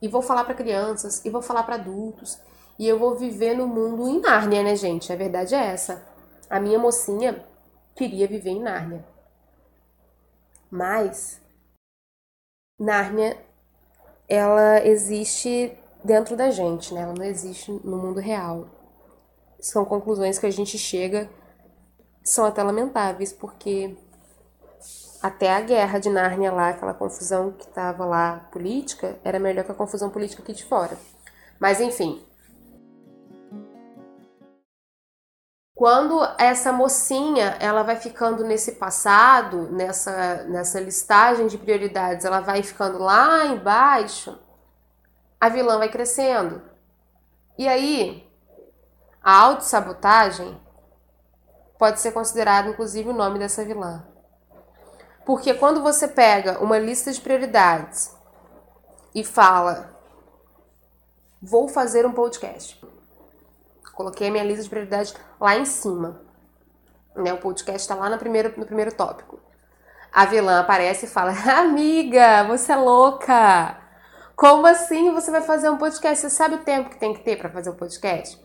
e 0.00 0.08
vou 0.08 0.22
falar 0.22 0.44
para 0.44 0.54
crianças, 0.54 1.24
e 1.24 1.30
vou 1.30 1.42
falar 1.42 1.62
para 1.62 1.74
adultos. 1.74 2.38
E 2.78 2.88
eu 2.88 2.98
vou 2.98 3.14
viver 3.16 3.54
no 3.54 3.66
mundo 3.66 4.08
em 4.08 4.20
Nárnia, 4.20 4.62
né, 4.62 4.74
gente? 4.74 5.12
A 5.12 5.16
verdade 5.16 5.54
é 5.54 5.66
essa. 5.66 6.02
A 6.48 6.58
minha 6.58 6.78
mocinha 6.78 7.44
queria 7.94 8.26
viver 8.26 8.50
em 8.50 8.62
Nárnia. 8.62 9.04
Mas 10.70 11.38
Nárnia 12.78 13.36
ela 14.26 14.86
existe 14.86 15.76
dentro 16.02 16.36
da 16.36 16.50
gente, 16.50 16.94
né? 16.94 17.02
Ela 17.02 17.12
não 17.12 17.24
existe 17.24 17.70
no 17.84 17.98
mundo 17.98 18.20
real. 18.20 18.66
São 19.60 19.84
conclusões 19.84 20.38
que 20.38 20.46
a 20.46 20.50
gente 20.50 20.78
chega 20.78 21.28
são 22.22 22.44
até 22.44 22.62
lamentáveis, 22.62 23.32
porque 23.32 23.96
até 25.22 25.54
a 25.54 25.60
guerra 25.60 25.98
de 25.98 26.08
Nárnia 26.08 26.52
lá, 26.52 26.70
aquela 26.70 26.94
confusão 26.94 27.52
que 27.52 27.64
estava 27.64 28.04
lá 28.04 28.48
política, 28.52 29.18
era 29.24 29.38
melhor 29.38 29.64
que 29.64 29.72
a 29.72 29.74
confusão 29.74 30.10
política 30.10 30.42
aqui 30.42 30.52
de 30.52 30.64
fora. 30.64 30.96
Mas 31.58 31.80
enfim, 31.80 32.24
Quando 35.80 36.22
essa 36.36 36.74
mocinha 36.74 37.56
ela 37.58 37.82
vai 37.82 37.96
ficando 37.96 38.44
nesse 38.44 38.72
passado, 38.72 39.62
nessa, 39.72 40.44
nessa 40.44 40.78
listagem 40.78 41.46
de 41.46 41.56
prioridades, 41.56 42.26
ela 42.26 42.40
vai 42.40 42.62
ficando 42.62 42.98
lá 42.98 43.46
embaixo, 43.46 44.38
a 45.40 45.48
vilã 45.48 45.78
vai 45.78 45.88
crescendo. 45.88 46.60
E 47.56 47.66
aí, 47.66 48.30
a 49.22 49.32
autossabotagem 49.32 50.60
pode 51.80 51.98
ser 51.98 52.12
considerado 52.12 52.68
inclusive 52.68 53.08
o 53.08 53.14
nome 53.14 53.38
dessa 53.38 53.64
vilã. 53.64 54.04
Porque 55.24 55.54
quando 55.54 55.82
você 55.82 56.06
pega 56.06 56.62
uma 56.62 56.78
lista 56.78 57.10
de 57.10 57.20
prioridades 57.20 58.14
e 59.14 59.24
fala, 59.24 59.90
vou 61.40 61.68
fazer 61.68 62.04
um 62.04 62.12
podcast. 62.12 62.78
Coloquei 63.94 64.28
a 64.28 64.30
minha 64.30 64.44
lista 64.44 64.62
de 64.62 64.68
prioridades 64.68 65.14
lá 65.40 65.56
em 65.56 65.64
cima. 65.64 66.20
Né? 67.16 67.32
O 67.32 67.38
podcast 67.38 67.80
está 67.80 67.94
lá 67.94 68.10
no 68.10 68.18
primeiro, 68.18 68.52
no 68.58 68.66
primeiro 68.66 68.92
tópico. 68.92 69.40
A 70.12 70.26
vilã 70.26 70.60
aparece 70.60 71.06
e 71.06 71.08
fala: 71.08 71.32
Amiga, 71.60 72.44
você 72.44 72.72
é 72.72 72.76
louca! 72.76 73.78
Como 74.36 74.66
assim 74.66 75.12
você 75.12 75.30
vai 75.30 75.42
fazer 75.42 75.70
um 75.70 75.78
podcast? 75.78 76.20
Você 76.20 76.30
sabe 76.30 76.56
o 76.56 76.64
tempo 76.64 76.90
que 76.90 76.98
tem 76.98 77.14
que 77.14 77.22
ter 77.22 77.36
para 77.36 77.50
fazer 77.50 77.70
um 77.70 77.74
podcast? 77.74 78.38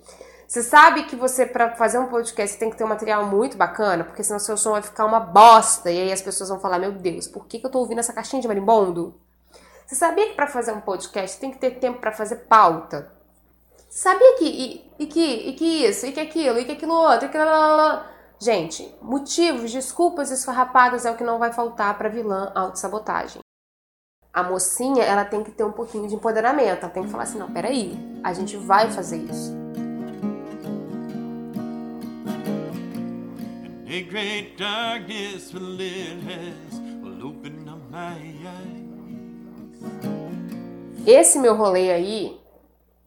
Você 0.47 0.61
sabe 0.61 1.03
que 1.03 1.15
você, 1.15 1.45
para 1.45 1.75
fazer 1.75 1.97
um 1.97 2.07
podcast, 2.07 2.53
você 2.53 2.59
tem 2.59 2.69
que 2.69 2.77
ter 2.77 2.83
um 2.83 2.87
material 2.87 3.25
muito 3.25 3.57
bacana, 3.57 4.03
porque 4.03 4.23
senão 4.23 4.39
seu 4.39 4.55
som 4.55 4.71
vai 4.71 4.81
ficar 4.81 5.05
uma 5.05 5.19
bosta. 5.19 5.89
E 5.89 5.99
aí 5.99 6.11
as 6.11 6.21
pessoas 6.21 6.49
vão 6.49 6.59
falar: 6.59 6.77
Meu 6.77 6.91
Deus, 6.91 7.27
por 7.27 7.47
que, 7.47 7.59
que 7.59 7.65
eu 7.65 7.71
tô 7.71 7.79
ouvindo 7.79 7.99
essa 7.99 8.13
caixinha 8.13 8.41
de 8.41 8.47
marimbondo? 8.47 9.19
Você 9.85 9.95
sabia 9.95 10.27
que 10.27 10.35
para 10.35 10.47
fazer 10.47 10.71
um 10.71 10.81
podcast 10.81 11.39
tem 11.39 11.51
que 11.51 11.57
ter 11.57 11.71
tempo 11.79 11.99
para 11.99 12.11
fazer 12.11 12.37
pauta? 12.47 13.11
Sabia 13.89 14.37
que. 14.37 14.45
E, 14.45 14.91
e, 14.99 15.07
que, 15.07 15.49
e 15.49 15.53
que 15.53 15.85
isso, 15.85 16.05
e 16.05 16.11
que 16.11 16.19
aquilo, 16.19 16.59
e 16.59 16.65
que 16.65 16.73
aquilo 16.73 16.93
outro, 16.93 17.27
e 17.27 17.29
que. 17.29 17.37
Gente, 18.37 18.93
motivos, 19.01 19.71
desculpas 19.71 20.29
esfarrapadas 20.29 21.05
é 21.05 21.11
o 21.11 21.15
que 21.15 21.23
não 21.23 21.39
vai 21.39 21.53
faltar 21.53 21.97
para 21.97 22.09
vilã 22.09 22.51
autossabotagem. 22.53 23.39
A 24.33 24.43
mocinha, 24.43 25.03
ela 25.03 25.23
tem 25.23 25.41
que 25.43 25.51
ter 25.51 25.63
um 25.63 25.71
pouquinho 25.71 26.07
de 26.07 26.15
empoderamento. 26.15 26.83
Ela 26.83 26.91
tem 26.91 27.03
que 27.03 27.09
falar 27.09 27.23
assim: 27.23 27.39
não, 27.39 27.51
peraí, 27.51 27.97
a 28.23 28.31
gente 28.33 28.57
vai 28.57 28.91
fazer 28.91 29.17
isso. 29.17 29.64
Esse 41.05 41.39
meu 41.39 41.55
rolê 41.55 41.91
aí 41.91 42.45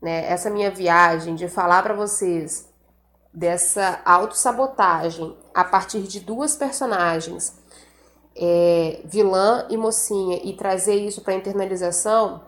né, 0.00 0.30
essa 0.30 0.48
minha 0.48 0.70
viagem 0.70 1.34
de 1.34 1.48
falar 1.48 1.82
para 1.82 1.94
vocês 1.94 2.68
dessa 3.32 4.00
autossabotagem 4.04 5.36
a 5.54 5.64
partir 5.64 6.02
de 6.02 6.20
duas 6.20 6.56
personagens, 6.56 7.56
é, 8.34 9.00
vilã 9.04 9.66
e 9.68 9.76
mocinha, 9.76 10.40
e 10.42 10.54
trazer 10.54 10.94
isso 10.94 11.20
para 11.20 11.34
internalização, 11.34 12.42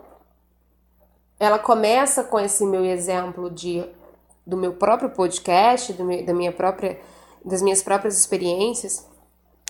ela 1.39 1.59
começa 1.59 2.23
com 2.23 2.39
esse 2.39 2.65
meu 2.65 2.85
exemplo 2.85 3.49
de 3.49 3.83
do 4.45 4.57
meu 4.57 4.73
próprio 4.73 5.11
podcast, 5.11 5.93
do 5.93 6.03
meu, 6.03 6.25
da 6.25 6.33
minha 6.33 6.51
própria, 6.51 6.99
das 7.43 7.61
minhas 7.61 7.81
próprias 7.81 8.17
experiências, 8.17 9.07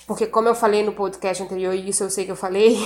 porque 0.07 0.27
como 0.27 0.47
eu 0.47 0.55
falei 0.55 0.83
no 0.83 0.93
podcast 0.93 1.41
anterior, 1.41 1.73
e 1.73 1.89
isso 1.89 2.03
eu 2.03 2.09
sei 2.09 2.25
que 2.25 2.31
eu 2.31 2.35
falei, 2.35 2.77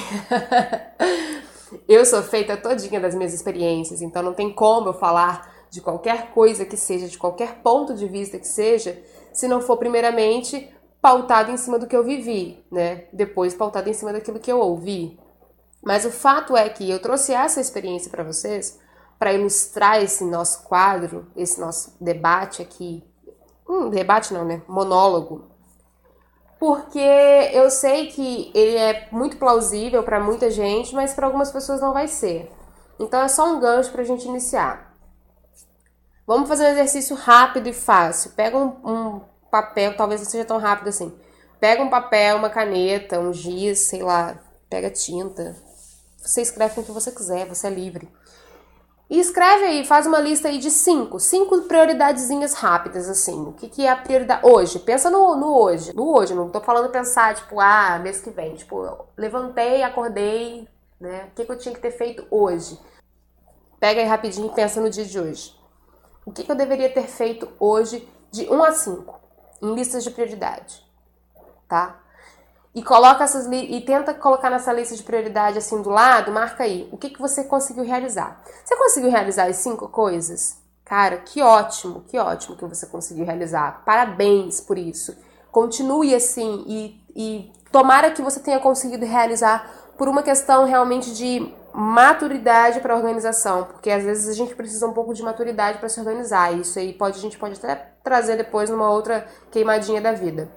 eu 1.87 2.05
sou 2.05 2.21
feita 2.21 2.57
todinha 2.57 2.99
das 2.99 3.15
minhas 3.15 3.33
experiências, 3.33 4.01
então 4.01 4.21
não 4.21 4.33
tem 4.33 4.51
como 4.51 4.89
eu 4.89 4.93
falar 4.93 5.53
de 5.69 5.81
qualquer 5.81 6.31
coisa 6.31 6.65
que 6.65 6.77
seja, 6.77 7.07
de 7.07 7.17
qualquer 7.17 7.61
ponto 7.61 7.93
de 7.93 8.07
vista 8.07 8.37
que 8.37 8.47
seja, 8.47 9.01
se 9.33 9.47
não 9.47 9.61
for 9.61 9.77
primeiramente 9.77 10.71
pautado 11.01 11.51
em 11.51 11.57
cima 11.57 11.77
do 11.77 11.87
que 11.87 11.95
eu 11.95 12.03
vivi, 12.03 12.65
né? 12.71 13.05
Depois 13.11 13.53
pautado 13.53 13.89
em 13.89 13.93
cima 13.93 14.13
daquilo 14.13 14.39
que 14.39 14.51
eu 14.51 14.59
ouvi. 14.59 15.19
Mas 15.83 16.03
o 16.03 16.11
fato 16.11 16.57
é 16.57 16.67
que 16.69 16.89
eu 16.89 16.99
trouxe 16.99 17.31
essa 17.31 17.61
experiência 17.61 18.09
para 18.09 18.23
vocês 18.23 18.79
para 19.19 19.33
ilustrar 19.33 20.01
esse 20.01 20.23
nosso 20.25 20.63
quadro, 20.63 21.27
esse 21.35 21.59
nosso 21.59 21.95
debate 22.01 22.61
aqui. 22.61 23.03
Um 23.67 23.89
debate 23.89 24.33
não, 24.33 24.45
né? 24.45 24.61
Monólogo. 24.67 25.49
Porque 26.59 26.99
eu 27.53 27.69
sei 27.69 28.07
que 28.07 28.51
ele 28.53 28.77
é 28.77 29.07
muito 29.11 29.37
plausível 29.37 30.03
para 30.03 30.19
muita 30.19 30.49
gente, 30.49 30.95
mas 30.95 31.13
para 31.13 31.25
algumas 31.25 31.51
pessoas 31.51 31.81
não 31.81 31.93
vai 31.93 32.07
ser. 32.07 32.51
Então 32.99 33.21
é 33.21 33.27
só 33.27 33.45
um 33.45 33.59
gancho 33.59 33.91
para 33.91 34.01
a 34.01 34.05
gente 34.05 34.27
iniciar. 34.27 34.95
Vamos 36.25 36.47
fazer 36.47 36.65
um 36.65 36.71
exercício 36.71 37.15
rápido 37.15 37.67
e 37.67 37.73
fácil. 37.73 38.31
Pega 38.31 38.57
um, 38.57 38.67
um 38.83 39.21
papel, 39.51 39.95
talvez 39.95 40.21
não 40.21 40.29
seja 40.29 40.45
tão 40.45 40.57
rápido 40.57 40.87
assim. 40.87 41.13
Pega 41.59 41.83
um 41.83 41.89
papel, 41.89 42.37
uma 42.37 42.49
caneta, 42.49 43.19
um 43.19 43.33
giz, 43.33 43.87
sei 43.87 44.01
lá, 44.01 44.39
pega 44.69 44.89
tinta. 44.89 45.55
Você 46.17 46.41
escreve 46.41 46.73
com 46.73 46.81
o 46.81 46.83
que 46.83 46.91
você 46.91 47.11
quiser, 47.11 47.47
você 47.47 47.67
é 47.67 47.69
livre. 47.69 48.09
E 49.07 49.19
escreve 49.19 49.65
aí, 49.65 49.85
faz 49.85 50.07
uma 50.07 50.19
lista 50.19 50.47
aí 50.47 50.57
de 50.57 50.71
cinco, 50.71 51.19
cinco 51.19 51.61
prioridadezinhas 51.63 52.55
rápidas, 52.55 53.07
assim. 53.07 53.47
O 53.47 53.53
que, 53.53 53.69
que 53.69 53.85
é 53.85 53.89
a 53.89 53.95
prioridade 53.95 54.45
hoje? 54.45 54.79
Pensa 54.79 55.11
no, 55.11 55.35
no 55.35 55.55
hoje. 55.55 55.95
No 55.95 56.15
hoje, 56.15 56.33
não 56.33 56.49
tô 56.49 56.59
falando 56.59 56.89
pensar, 56.89 57.35
tipo, 57.35 57.59
ah, 57.59 57.99
mês 57.99 58.19
que 58.19 58.31
vem. 58.31 58.55
Tipo, 58.55 59.05
levantei, 59.15 59.83
acordei, 59.83 60.67
né? 60.99 61.25
O 61.25 61.35
que, 61.35 61.45
que 61.45 61.51
eu 61.51 61.57
tinha 61.57 61.75
que 61.75 61.81
ter 61.81 61.91
feito 61.91 62.25
hoje? 62.31 62.79
Pega 63.79 64.01
aí 64.01 64.07
rapidinho 64.07 64.47
e 64.47 64.55
pensa 64.55 64.81
no 64.81 64.89
dia 64.89 65.05
de 65.05 65.19
hoje. 65.19 65.55
O 66.25 66.31
que, 66.31 66.43
que 66.43 66.51
eu 66.51 66.55
deveria 66.55 66.89
ter 66.91 67.07
feito 67.07 67.47
hoje 67.59 68.07
de 68.31 68.49
1 68.49 68.63
a 68.63 68.71
5 68.71 69.21
em 69.61 69.75
listas 69.75 70.03
de 70.03 70.09
prioridade, 70.09 70.83
tá? 71.67 71.99
E 72.75 72.83
coloca 72.83 73.23
essas 73.23 73.47
e 73.49 73.79
tenta 73.81 74.13
colocar 74.13 74.49
nessa 74.49 74.73
lista 74.73 74.93
de 74.97 75.01
prioridade 75.01 75.57
assim 75.57 75.81
do 75.81 75.89
lado, 75.89 76.29
marca 76.29 76.65
aí 76.65 76.89
o 76.91 76.97
que, 76.97 77.09
que 77.09 77.21
você 77.21 77.45
conseguiu 77.45 77.85
realizar. 77.85 78.43
Você 78.65 78.75
conseguiu 78.75 79.09
realizar 79.09 79.45
as 79.45 79.55
cinco 79.55 79.87
coisas? 79.87 80.57
Cara, 80.83 81.17
que 81.17 81.41
ótimo, 81.41 82.01
que 82.01 82.19
ótimo 82.19 82.57
que 82.57 82.65
você 82.65 82.85
conseguiu 82.85 83.25
realizar. 83.25 83.81
Parabéns 83.85 84.59
por 84.59 84.77
isso. 84.77 85.17
Continue 85.51 86.13
assim 86.13 86.65
e, 86.67 87.01
e 87.15 87.51
tomara 87.71 88.11
que 88.11 88.21
você 88.21 88.41
tenha 88.41 88.59
conseguido 88.59 89.05
realizar 89.05 89.71
por 89.97 90.09
uma 90.09 90.21
questão 90.21 90.65
realmente 90.65 91.13
de 91.13 91.49
maturidade 91.73 92.81
para 92.81 92.95
organização, 92.95 93.63
porque 93.63 93.89
às 93.89 94.03
vezes 94.03 94.27
a 94.27 94.33
gente 94.33 94.53
precisa 94.53 94.85
um 94.85 94.93
pouco 94.93 95.13
de 95.13 95.23
maturidade 95.23 95.77
para 95.77 95.87
se 95.87 95.99
organizar. 95.99 96.53
Isso 96.53 96.77
aí 96.77 96.91
pode 96.91 97.17
a 97.17 97.21
gente 97.21 97.37
pode 97.37 97.55
até 97.55 97.93
trazer 98.03 98.35
depois 98.35 98.69
numa 98.69 98.89
outra 98.89 99.25
queimadinha 99.49 100.01
da 100.01 100.11
vida. 100.11 100.49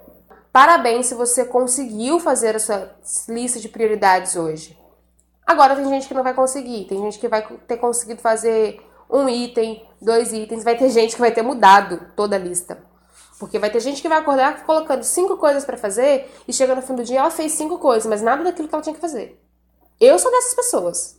Parabéns 0.53 1.07
se 1.07 1.15
você 1.15 1.45
conseguiu 1.45 2.19
fazer 2.19 2.57
a 2.57 2.59
sua 2.59 2.91
lista 3.29 3.61
de 3.61 3.69
prioridades 3.69 4.35
hoje. 4.37 4.79
Agora 5.47 5.77
tem 5.77 5.89
gente 5.89 6.09
que 6.09 6.15
não 6.15 6.23
vai 6.23 6.35
conseguir, 6.35 6.85
tem 6.87 7.01
gente 7.01 7.19
que 7.19 7.29
vai 7.29 7.47
ter 7.67 7.77
conseguido 7.77 8.21
fazer 8.21 8.83
um 9.09 9.29
item, 9.29 9.87
dois 10.01 10.33
itens, 10.33 10.63
vai 10.63 10.77
ter 10.77 10.91
gente 10.91 11.15
que 11.15 11.21
vai 11.21 11.33
ter 11.33 11.43
mudado 11.43 12.13
toda 12.15 12.37
a 12.37 12.39
lista. 12.39 12.83
Porque 13.39 13.59
vai 13.59 13.71
ter 13.71 13.81
gente 13.81 14.03
que 14.03 14.09
vai 14.09 14.19
acordar 14.19 14.65
colocando 14.65 15.03
cinco 15.05 15.37
coisas 15.37 15.65
para 15.65 15.77
fazer 15.77 16.31
e 16.47 16.53
chega 16.53 16.75
no 16.75 16.83
fim 16.83 16.95
do 16.95 17.05
dia 17.05 17.21
ela 17.21 17.31
fez 17.31 17.53
cinco 17.53 17.79
coisas, 17.79 18.07
mas 18.07 18.21
nada 18.21 18.43
daquilo 18.43 18.69
que 18.69 18.75
ela 18.75 18.83
tinha 18.83 18.95
que 18.95 19.01
fazer. 19.01 19.41
Eu 20.01 20.19
sou 20.19 20.31
dessas 20.31 20.55
pessoas. 20.55 21.19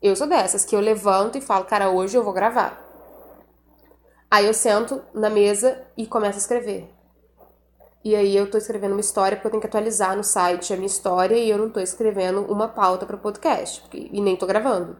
Eu 0.00 0.14
sou 0.14 0.26
dessas 0.26 0.64
que 0.64 0.76
eu 0.76 0.80
levanto 0.80 1.36
e 1.36 1.40
falo, 1.40 1.64
cara, 1.64 1.90
hoje 1.90 2.16
eu 2.16 2.22
vou 2.22 2.32
gravar. 2.32 2.80
Aí 4.30 4.46
eu 4.46 4.54
sento 4.54 5.02
na 5.12 5.28
mesa 5.28 5.82
e 5.96 6.06
começo 6.06 6.36
a 6.36 6.40
escrever. 6.40 6.93
E 8.04 8.14
aí 8.14 8.36
eu 8.36 8.50
tô 8.50 8.58
escrevendo 8.58 8.92
uma 8.92 9.00
história 9.00 9.36
porque 9.36 9.46
eu 9.46 9.50
tenho 9.52 9.60
que 9.62 9.66
atualizar 9.66 10.16
no 10.16 10.22
site 10.22 10.72
a 10.72 10.76
minha 10.76 10.86
história 10.86 11.36
e 11.36 11.48
eu 11.48 11.58
não 11.58 11.70
tô 11.70 11.80
escrevendo 11.80 12.42
uma 12.42 12.68
pauta 12.68 13.06
para 13.06 13.16
podcast 13.16 13.80
porque, 13.80 14.10
e 14.12 14.20
nem 14.20 14.36
tô 14.36 14.46
gravando. 14.46 14.96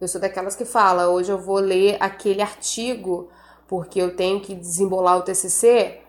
Eu 0.00 0.08
sou 0.08 0.20
daquelas 0.20 0.56
que 0.56 0.64
fala, 0.64 1.08
hoje 1.08 1.30
eu 1.30 1.38
vou 1.38 1.58
ler 1.60 1.96
aquele 2.00 2.42
artigo 2.42 3.30
porque 3.68 4.00
eu 4.02 4.16
tenho 4.16 4.40
que 4.40 4.54
desembolar 4.54 5.18
o 5.18 5.22
TCC 5.22 6.00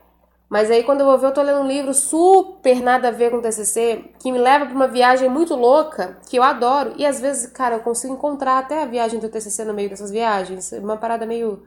mas 0.52 0.70
aí 0.70 0.84
quando 0.84 1.00
eu 1.00 1.06
vou 1.06 1.18
ver, 1.18 1.28
eu 1.28 1.34
tô 1.34 1.42
lendo 1.42 1.62
um 1.62 1.68
livro 1.68 1.94
super 1.94 2.82
nada 2.82 3.08
a 3.08 3.12
ver 3.12 3.32
com 3.32 3.38
o 3.38 3.42
TCC, 3.42 4.04
que 4.20 4.30
me 4.34 4.38
leva 4.38 4.66
para 4.66 4.76
uma 4.76 4.86
viagem 4.86 5.30
muito 5.30 5.56
louca, 5.56 6.18
que 6.30 6.38
eu 6.38 6.44
adoro. 6.44 6.94
E 6.98 7.06
às 7.06 7.22
vezes, 7.22 7.50
cara, 7.50 7.76
eu 7.76 7.80
consigo 7.80 8.14
encontrar 8.14 8.58
até 8.58 8.84
a 8.84 8.86
viagem 8.86 9.18
do 9.18 9.30
TCC 9.30 9.64
no 9.64 9.74
meio 9.74 9.90
dessas 9.90 10.12
viagens. 10.12 10.74
Uma 10.74 10.98
parada 10.98 11.26
meio. 11.26 11.64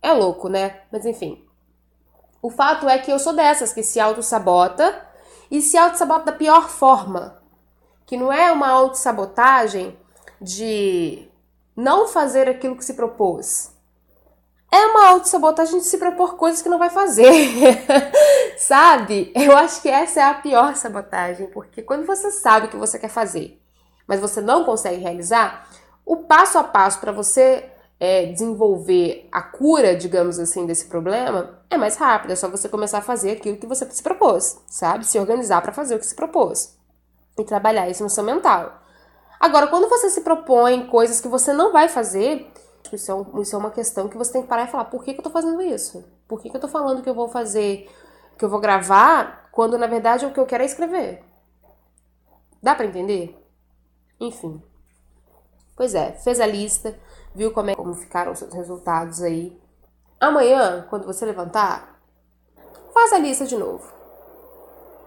É 0.00 0.12
louco, 0.14 0.48
né? 0.48 0.80
Mas 0.90 1.04
enfim. 1.04 1.44
O 2.44 2.50
fato 2.50 2.86
é 2.88 2.98
que 2.98 3.10
eu 3.10 3.18
sou 3.18 3.32
dessas 3.32 3.72
que 3.72 3.82
se 3.82 3.98
auto-sabota 3.98 5.02
e 5.50 5.62
se 5.62 5.78
auto-sabota 5.78 6.26
da 6.26 6.32
pior 6.32 6.68
forma. 6.68 7.42
Que 8.04 8.18
não 8.18 8.30
é 8.30 8.52
uma 8.52 8.68
auto-sabotagem 8.68 9.98
de 10.40 11.26
não 11.74 12.06
fazer 12.06 12.48
aquilo 12.48 12.76
que 12.76 12.84
se 12.84 12.92
propôs 12.92 13.74
é 14.74 14.86
uma 14.86 15.06
autossabotagem 15.10 15.78
de 15.78 15.84
se 15.84 15.98
propor 15.98 16.36
coisas 16.36 16.60
que 16.60 16.68
não 16.68 16.80
vai 16.80 16.90
fazer. 16.90 17.32
sabe? 18.58 19.30
Eu 19.34 19.56
acho 19.56 19.80
que 19.80 19.88
essa 19.88 20.20
é 20.20 20.24
a 20.24 20.34
pior 20.34 20.74
sabotagem, 20.74 21.46
porque 21.46 21.80
quando 21.80 22.04
você 22.04 22.30
sabe 22.32 22.66
o 22.66 22.70
que 22.70 22.76
você 22.76 22.98
quer 22.98 23.08
fazer, 23.08 23.62
mas 24.04 24.20
você 24.20 24.40
não 24.40 24.64
consegue 24.64 25.00
realizar, 25.00 25.68
o 26.04 26.16
passo 26.16 26.58
a 26.58 26.64
passo 26.64 26.98
para 26.98 27.12
você 27.12 27.70
é, 28.04 28.26
desenvolver 28.26 29.26
a 29.32 29.40
cura, 29.40 29.96
digamos 29.96 30.38
assim, 30.38 30.66
desse 30.66 30.86
problema 30.86 31.58
é 31.70 31.78
mais 31.78 31.96
rápido. 31.96 32.32
É 32.32 32.36
só 32.36 32.48
você 32.48 32.68
começar 32.68 32.98
a 32.98 33.02
fazer 33.02 33.32
aquilo 33.32 33.56
que 33.56 33.66
você 33.66 33.90
se 33.90 34.02
propôs, 34.02 34.60
sabe? 34.66 35.06
Se 35.06 35.18
organizar 35.18 35.62
para 35.62 35.72
fazer 35.72 35.94
o 35.94 35.98
que 35.98 36.06
se 36.06 36.14
propôs 36.14 36.76
e 37.38 37.44
trabalhar 37.44 37.88
isso 37.88 38.02
no 38.02 38.10
seu 38.10 38.22
mental. 38.22 38.80
Agora, 39.40 39.68
quando 39.68 39.88
você 39.88 40.10
se 40.10 40.20
propõe 40.20 40.86
coisas 40.86 41.18
que 41.18 41.28
você 41.28 41.52
não 41.52 41.72
vai 41.72 41.88
fazer, 41.88 42.46
isso 42.92 43.10
é, 43.10 43.14
um, 43.14 43.40
isso 43.40 43.56
é 43.56 43.58
uma 43.58 43.70
questão 43.70 44.06
que 44.08 44.18
você 44.18 44.32
tem 44.32 44.42
que 44.42 44.48
parar 44.48 44.64
e 44.64 44.70
falar: 44.70 44.84
por 44.84 45.02
que, 45.02 45.14
que 45.14 45.20
eu 45.20 45.24
tô 45.24 45.30
fazendo 45.30 45.62
isso? 45.62 46.04
Por 46.28 46.40
que, 46.40 46.50
que 46.50 46.56
eu 46.56 46.60
tô 46.60 46.68
falando 46.68 47.02
que 47.02 47.08
eu 47.08 47.14
vou 47.14 47.28
fazer, 47.28 47.90
que 48.38 48.44
eu 48.44 48.50
vou 48.50 48.60
gravar, 48.60 49.48
quando 49.50 49.78
na 49.78 49.86
verdade 49.86 50.26
o 50.26 50.30
que 50.30 50.38
eu 50.38 50.46
quero 50.46 50.62
é 50.62 50.66
escrever? 50.66 51.24
Dá 52.62 52.74
para 52.74 52.86
entender? 52.86 53.34
Enfim. 54.20 54.62
Pois 55.76 55.94
é, 55.94 56.12
fez 56.12 56.38
a 56.38 56.46
lista, 56.46 56.96
viu 57.34 57.50
como, 57.52 57.70
é, 57.70 57.74
como 57.74 57.94
ficaram 57.94 58.32
os 58.32 58.38
seus 58.38 58.54
resultados 58.54 59.22
aí. 59.22 59.60
Amanhã, 60.20 60.86
quando 60.88 61.04
você 61.04 61.26
levantar, 61.26 62.00
faz 62.92 63.12
a 63.12 63.18
lista 63.18 63.44
de 63.44 63.56
novo. 63.56 63.92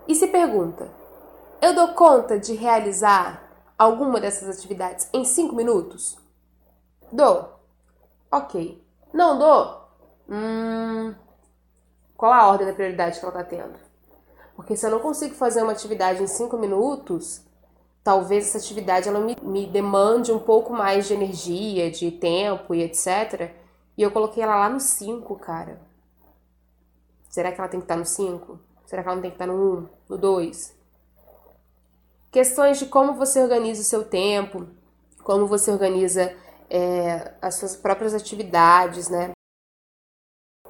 E 0.08 0.16
se 0.16 0.28
pergunta: 0.28 0.90
eu 1.62 1.74
dou 1.74 1.90
conta 1.90 2.38
de 2.38 2.54
realizar 2.54 3.44
alguma 3.78 4.20
dessas 4.20 4.58
atividades 4.58 5.10
em 5.14 5.24
5 5.26 5.56
minutos? 5.56 6.18
Dou. 7.12 7.60
Ok. 8.32 8.84
Não 9.14 9.40
dou? 9.40 9.88
Hum, 10.30 11.16
qual 12.16 12.34
a 12.34 12.48
ordem 12.48 12.68
da 12.68 12.74
prioridade 12.74 13.20
que 13.20 13.26
ela 13.26 13.40
está 13.40 13.44
tendo? 13.44 13.80
Porque 14.56 14.76
se 14.76 14.86
eu 14.86 14.92
não 14.92 15.00
consigo 15.00 15.36
fazer 15.36 15.62
uma 15.62 15.72
atividade 15.72 16.22
em 16.22 16.28
5 16.28 16.58
minutos, 16.58 17.42
talvez 18.08 18.48
essa 18.48 18.58
atividade 18.58 19.10
ela 19.10 19.20
me, 19.20 19.36
me 19.42 19.66
demande 19.68 20.32
um 20.32 20.40
pouco 20.40 20.72
mais 20.72 21.08
de 21.08 21.14
energia, 21.14 21.92
de 21.92 22.10
tempo 22.10 22.74
e 22.74 22.82
etc. 22.82 23.52
E 23.98 24.02
eu 24.02 24.10
coloquei 24.12 24.42
ela 24.42 24.56
lá 24.56 24.70
no 24.70 24.80
5, 24.80 25.36
cara. 25.36 25.78
Será 27.30 27.52
que 27.52 27.60
ela 27.60 27.68
tem 27.68 27.82
que 27.82 27.84
estar 27.84 27.98
no 27.98 28.06
5? 28.06 28.62
Será 28.86 29.04
que 29.04 29.10
ela 29.10 29.16
não 29.16 29.22
tem 29.22 29.32
que 29.32 29.36
estar 29.36 29.46
no 29.46 29.54
1, 29.54 29.58
um, 29.58 29.90
no 30.08 30.18
2? 30.18 30.74
Questões 32.32 32.80
de 32.80 32.86
como 32.86 33.14
você 33.16 33.42
organiza 33.42 33.82
o 33.82 33.84
seu 33.84 34.06
tempo, 34.06 34.66
como 35.22 35.46
você 35.46 35.70
organiza 35.70 36.34
é, 36.70 37.34
as 37.42 37.56
suas 37.56 37.76
próprias 37.76 38.14
atividades, 38.14 39.10
né? 39.10 39.32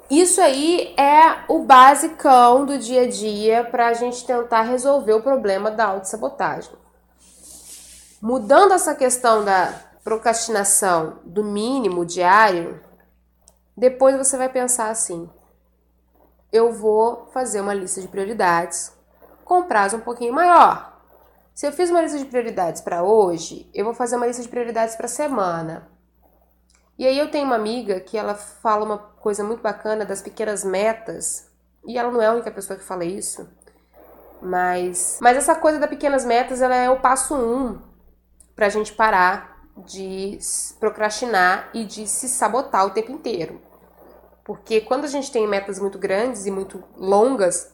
Isso 0.09 0.41
aí 0.41 0.95
é 0.97 1.45
o 1.47 1.59
basicão 1.59 2.65
do 2.65 2.79
dia 2.79 3.03
a 3.03 3.07
dia 3.07 3.63
para 3.63 3.89
a 3.89 3.93
gente 3.93 4.25
tentar 4.25 4.63
resolver 4.63 5.13
o 5.13 5.21
problema 5.21 5.69
da 5.69 5.85
autossabotagem. 5.85 6.86
Mudando 8.21 8.73
essa 8.73 8.95
questão 8.95 9.45
da 9.45 9.71
procrastinação 10.03 11.19
do 11.23 11.43
mínimo 11.43 12.03
diário, 12.03 12.81
depois 13.75 14.17
você 14.17 14.35
vai 14.35 14.49
pensar 14.49 14.89
assim: 14.89 15.29
eu 16.51 16.73
vou 16.73 17.27
fazer 17.31 17.61
uma 17.61 17.75
lista 17.75 18.01
de 18.01 18.07
prioridades 18.07 18.91
com 19.45 19.63
prazo 19.63 19.97
um 19.97 20.01
pouquinho 20.01 20.33
maior. 20.33 20.99
Se 21.53 21.67
eu 21.67 21.71
fiz 21.71 21.91
uma 21.91 22.01
lista 22.01 22.17
de 22.17 22.25
prioridades 22.25 22.81
para 22.81 23.03
hoje, 23.03 23.69
eu 23.71 23.85
vou 23.85 23.93
fazer 23.93 24.15
uma 24.15 24.25
lista 24.25 24.41
de 24.41 24.49
prioridades 24.49 24.95
para 24.95 25.07
semana. 25.07 25.87
E 26.97 27.05
aí 27.05 27.19
eu 27.19 27.29
tenho 27.29 27.45
uma 27.45 27.55
amiga 27.55 27.99
que 27.99 28.17
ela 28.17 28.33
fala 28.33 28.83
uma 28.83 28.97
coisa 28.97 29.43
muito 29.43 29.61
bacana 29.61 30.03
das 30.03 30.23
pequenas 30.23 30.63
metas, 30.63 31.51
e 31.85 31.99
ela 31.99 32.11
não 32.11 32.21
é 32.21 32.25
a 32.25 32.33
única 32.33 32.49
pessoa 32.49 32.79
que 32.79 32.83
fala 32.83 33.05
isso, 33.05 33.47
mas, 34.41 35.19
mas 35.21 35.37
essa 35.37 35.53
coisa 35.53 35.77
das 35.77 35.89
pequenas 35.89 36.25
metas, 36.25 36.61
ela 36.61 36.75
é 36.75 36.89
o 36.89 36.99
passo 36.99 37.35
um 37.35 37.79
pra 38.57 38.69
gente 38.69 38.91
parar 38.91 39.55
de 39.85 40.39
procrastinar 40.79 41.69
e 41.75 41.85
de 41.85 42.07
se 42.07 42.27
sabotar 42.27 42.87
o 42.87 42.89
tempo 42.89 43.11
inteiro. 43.11 43.61
Porque 44.43 44.81
quando 44.81 45.05
a 45.05 45.07
gente 45.07 45.31
tem 45.31 45.47
metas 45.47 45.79
muito 45.79 45.99
grandes 45.99 46.47
e 46.47 46.51
muito 46.51 46.83
longas, 46.95 47.71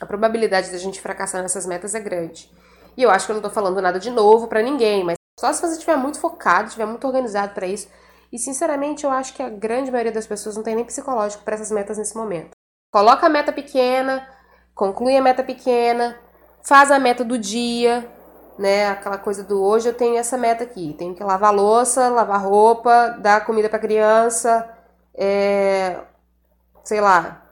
a 0.00 0.06
probabilidade 0.06 0.70
da 0.70 0.78
gente 0.78 1.00
fracassar 1.00 1.42
nessas 1.42 1.66
metas 1.66 1.94
é 1.94 2.00
grande. 2.00 2.50
E 2.96 3.02
eu 3.02 3.10
acho 3.10 3.26
que 3.26 3.32
eu 3.32 3.34
não 3.34 3.42
tô 3.42 3.50
falando 3.50 3.82
nada 3.82 4.00
de 4.00 4.10
novo 4.10 4.48
para 4.48 4.62
ninguém, 4.62 5.04
mas 5.04 5.16
só 5.38 5.52
se 5.52 5.60
você 5.60 5.74
estiver 5.74 5.96
muito 5.96 6.18
focado, 6.18 6.68
estiver 6.68 6.86
muito 6.86 7.06
organizado 7.06 7.52
para 7.52 7.66
isso. 7.66 7.88
E 8.32 8.38
sinceramente, 8.38 9.04
eu 9.04 9.10
acho 9.10 9.34
que 9.34 9.42
a 9.42 9.50
grande 9.50 9.90
maioria 9.90 10.12
das 10.12 10.26
pessoas 10.26 10.56
não 10.56 10.62
tem 10.62 10.74
nem 10.74 10.84
psicológico 10.86 11.44
para 11.44 11.54
essas 11.54 11.70
metas 11.70 11.98
nesse 11.98 12.16
momento. 12.16 12.52
Coloca 12.90 13.26
a 13.26 13.30
meta 13.30 13.52
pequena, 13.52 14.26
conclui 14.74 15.14
a 15.16 15.22
meta 15.22 15.44
pequena, 15.44 16.18
faz 16.62 16.90
a 16.90 16.98
meta 16.98 17.22
do 17.22 17.36
dia, 17.36 18.08
né? 18.58 18.88
Aquela 18.88 19.18
coisa 19.18 19.42
do 19.42 19.62
hoje 19.62 19.88
eu 19.88 19.94
tenho 19.94 20.16
essa 20.16 20.36
meta 20.36 20.64
aqui, 20.64 20.94
tenho 20.98 21.14
que 21.14 21.24
lavar 21.24 21.54
louça, 21.54 22.08
lavar 22.08 22.42
roupa, 22.42 23.16
dar 23.20 23.44
comida 23.44 23.68
para 23.68 23.78
criança, 23.78 24.68
é, 25.14 26.00
sei 26.84 27.00
lá, 27.00 27.42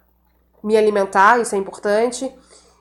me 0.63 0.77
alimentar, 0.77 1.41
isso 1.41 1.55
é 1.55 1.59
importante. 1.59 2.33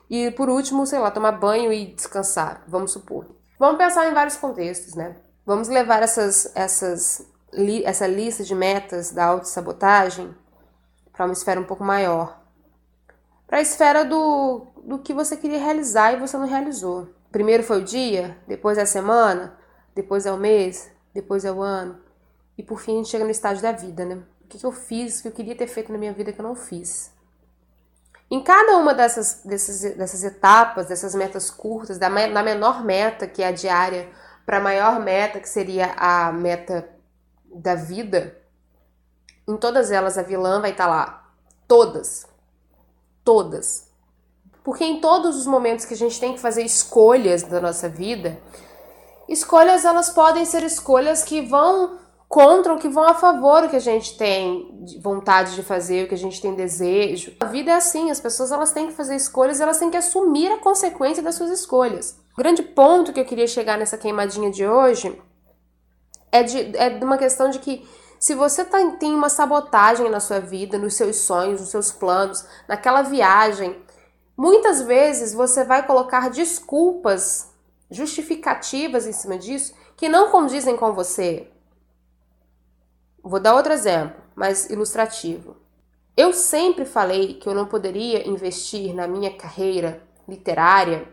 E 0.08 0.30
por 0.32 0.48
último, 0.48 0.86
sei 0.86 0.98
lá, 0.98 1.10
tomar 1.10 1.32
banho 1.32 1.72
e 1.72 1.86
descansar, 1.86 2.62
vamos 2.66 2.92
supor. 2.92 3.26
Vamos 3.58 3.78
pensar 3.78 4.08
em 4.08 4.14
vários 4.14 4.36
contextos, 4.36 4.94
né? 4.94 5.16
Vamos 5.46 5.68
levar 5.68 6.02
essas, 6.02 6.50
essas, 6.54 7.26
li, 7.52 7.84
essa 7.84 8.06
lista 8.06 8.42
de 8.42 8.54
metas 8.54 9.12
da 9.12 9.26
autossabotagem 9.26 10.34
para 11.12 11.26
uma 11.26 11.32
esfera 11.32 11.60
um 11.60 11.64
pouco 11.64 11.84
maior. 11.84 12.40
Para 13.46 13.58
a 13.58 13.62
esfera 13.62 14.04
do, 14.04 14.66
do 14.84 14.98
que 14.98 15.12
você 15.12 15.36
queria 15.36 15.58
realizar 15.58 16.12
e 16.12 16.16
você 16.16 16.36
não 16.36 16.46
realizou. 16.46 17.08
Primeiro 17.30 17.62
foi 17.62 17.80
o 17.80 17.84
dia, 17.84 18.36
depois 18.46 18.78
é 18.78 18.82
a 18.82 18.86
semana, 18.86 19.56
depois 19.94 20.26
é 20.26 20.32
o 20.32 20.36
mês, 20.36 20.90
depois 21.14 21.44
é 21.44 21.52
o 21.52 21.62
ano. 21.62 22.00
E 22.58 22.62
por 22.62 22.80
fim 22.80 22.94
a 22.94 22.96
gente 22.96 23.08
chega 23.08 23.24
no 23.24 23.30
estágio 23.30 23.62
da 23.62 23.72
vida, 23.72 24.04
né? 24.04 24.22
O 24.42 24.48
que, 24.48 24.64
eu 24.64 24.72
fiz 24.72 25.20
que 25.20 25.28
eu 25.28 25.32
queria 25.32 25.54
ter 25.54 25.68
feito 25.68 25.92
na 25.92 25.98
minha 25.98 26.12
vida 26.12 26.32
que 26.32 26.40
eu 26.40 26.44
não 26.44 26.56
fiz? 26.56 27.12
Em 28.30 28.42
cada 28.42 28.76
uma 28.76 28.94
dessas, 28.94 29.42
dessas, 29.44 29.80
dessas 29.96 30.24
etapas, 30.24 30.88
dessas 30.88 31.14
metas 31.14 31.50
curtas, 31.50 31.98
da, 31.98 32.08
da 32.08 32.42
menor 32.42 32.84
meta, 32.84 33.26
que 33.26 33.42
é 33.42 33.48
a 33.48 33.52
diária, 33.52 34.08
para 34.44 34.58
a 34.58 34.60
maior 34.60 35.00
meta, 35.00 35.40
que 35.40 35.48
seria 35.48 35.92
a 35.96 36.32
meta 36.32 36.88
da 37.52 37.74
vida, 37.74 38.36
em 39.50 39.56
todas 39.56 39.90
elas 39.90 40.16
a 40.16 40.22
vilã 40.22 40.60
vai 40.60 40.70
estar 40.70 40.84
tá 40.84 40.90
lá. 40.90 41.32
Todas. 41.66 42.26
Todas. 43.24 43.89
Porque 44.62 44.84
em 44.84 45.00
todos 45.00 45.36
os 45.36 45.46
momentos 45.46 45.84
que 45.84 45.94
a 45.94 45.96
gente 45.96 46.20
tem 46.20 46.34
que 46.34 46.40
fazer 46.40 46.62
escolhas 46.62 47.42
da 47.42 47.60
nossa 47.60 47.88
vida, 47.88 48.38
escolhas 49.28 49.84
elas 49.84 50.10
podem 50.10 50.44
ser 50.44 50.62
escolhas 50.62 51.22
que 51.22 51.40
vão 51.40 51.98
contra 52.30 52.72
o 52.72 52.78
que 52.78 52.88
vão 52.88 53.08
a 53.08 53.14
favor 53.14 53.64
o 53.64 53.68
que 53.68 53.74
a 53.74 53.80
gente 53.80 54.16
tem 54.16 54.86
vontade 55.02 55.56
de 55.56 55.64
fazer, 55.64 56.04
o 56.04 56.08
que 56.08 56.14
a 56.14 56.18
gente 56.18 56.40
tem 56.40 56.54
desejo. 56.54 57.34
A 57.40 57.46
vida 57.46 57.72
é 57.72 57.74
assim, 57.74 58.08
as 58.08 58.20
pessoas 58.20 58.52
elas 58.52 58.70
têm 58.70 58.86
que 58.86 58.92
fazer 58.92 59.16
escolhas, 59.16 59.60
elas 59.60 59.78
têm 59.78 59.90
que 59.90 59.96
assumir 59.96 60.52
a 60.52 60.58
consequência 60.58 61.22
das 61.24 61.34
suas 61.34 61.50
escolhas. 61.50 62.16
O 62.32 62.36
grande 62.36 62.62
ponto 62.62 63.12
que 63.12 63.18
eu 63.18 63.24
queria 63.24 63.48
chegar 63.48 63.76
nessa 63.76 63.98
queimadinha 63.98 64.48
de 64.48 64.64
hoje 64.64 65.20
é 66.30 66.44
de, 66.44 66.76
é 66.76 66.90
de 66.90 67.04
uma 67.04 67.18
questão 67.18 67.50
de 67.50 67.58
que 67.58 67.84
se 68.20 68.34
você 68.34 68.64
tá, 68.64 68.78
tem 68.92 69.12
uma 69.12 69.28
sabotagem 69.28 70.08
na 70.08 70.20
sua 70.20 70.38
vida, 70.38 70.78
nos 70.78 70.94
seus 70.94 71.16
sonhos, 71.16 71.60
nos 71.60 71.70
seus 71.70 71.90
planos, 71.90 72.44
naquela 72.68 73.02
viagem, 73.02 73.76
Muitas 74.40 74.80
vezes 74.80 75.34
você 75.34 75.64
vai 75.64 75.86
colocar 75.86 76.30
desculpas 76.30 77.52
justificativas 77.90 79.06
em 79.06 79.12
cima 79.12 79.36
disso 79.36 79.74
que 79.94 80.08
não 80.08 80.30
condizem 80.30 80.78
com 80.78 80.94
você. 80.94 81.50
Vou 83.22 83.38
dar 83.38 83.54
outro 83.54 83.70
exemplo, 83.70 84.18
mais 84.34 84.70
ilustrativo. 84.70 85.58
Eu 86.16 86.32
sempre 86.32 86.86
falei 86.86 87.34
que 87.34 87.50
eu 87.50 87.54
não 87.54 87.66
poderia 87.66 88.26
investir 88.26 88.94
na 88.94 89.06
minha 89.06 89.36
carreira 89.36 90.02
literária 90.26 91.06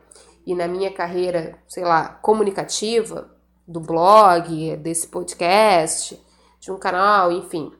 e 0.46 0.56
na 0.56 0.66
minha 0.66 0.94
carreira, 0.94 1.62
sei 1.68 1.84
lá, 1.84 2.08
comunicativa, 2.08 3.30
do 3.68 3.82
blog, 3.82 4.78
desse 4.78 5.06
podcast, 5.06 6.18
de 6.62 6.72
um 6.72 6.80
canal, 6.80 7.30
enfim, 7.34 7.74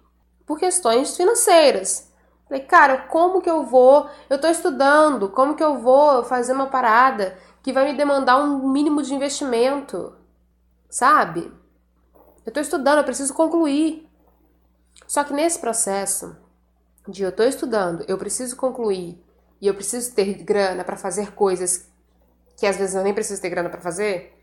por 0.46 0.60
questões 0.60 1.16
financeiras. 1.16 2.07
Falei, 2.48 2.64
cara, 2.64 2.98
como 3.08 3.42
que 3.42 3.50
eu 3.50 3.66
vou? 3.66 4.10
Eu 4.30 4.40
tô 4.40 4.48
estudando, 4.48 5.30
como 5.30 5.56
que 5.56 5.64
eu 5.64 5.80
vou 5.80 6.24
fazer 6.24 6.54
uma 6.54 6.68
parada 6.68 7.38
que 7.62 7.74
vai 7.74 7.92
me 7.92 7.98
demandar 7.98 8.38
um 8.38 8.70
mínimo 8.70 9.04
de 9.04 9.14
investimento? 9.14 10.16
Sabe? 10.90 11.52
Eu 12.46 12.54
tô 12.54 12.62
estudando, 12.62 13.00
eu 13.00 13.04
preciso 13.04 13.34
concluir. 13.34 14.10
Só 15.06 15.24
que 15.26 15.34
nesse 15.34 15.60
processo 15.60 16.38
de 17.08 17.24
eu 17.24 17.32
tô 17.32 17.44
estudando, 17.44 18.06
eu 18.08 18.18
preciso 18.18 18.56
concluir 18.56 19.22
e 19.60 19.68
eu 19.68 19.74
preciso 19.74 20.16
ter 20.16 20.36
grana 20.44 20.84
para 20.84 20.96
fazer 20.96 21.34
coisas 21.34 21.90
que 22.56 22.66
às 22.66 22.78
vezes 22.78 22.96
eu 22.96 23.04
nem 23.04 23.14
preciso 23.14 23.42
ter 23.42 23.50
grana 23.50 23.70
para 23.70 23.82
fazer, 23.82 24.42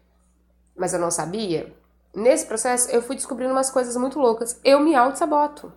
mas 0.76 0.92
eu 0.92 1.00
não 1.00 1.10
sabia. 1.10 1.74
Nesse 2.14 2.46
processo 2.46 2.90
eu 2.90 3.02
fui 3.02 3.16
descobrindo 3.16 3.52
umas 3.52 3.70
coisas 3.70 3.96
muito 3.96 4.18
loucas. 4.18 4.60
Eu 4.62 4.78
me 4.80 4.94
auto-saboto 4.94 5.72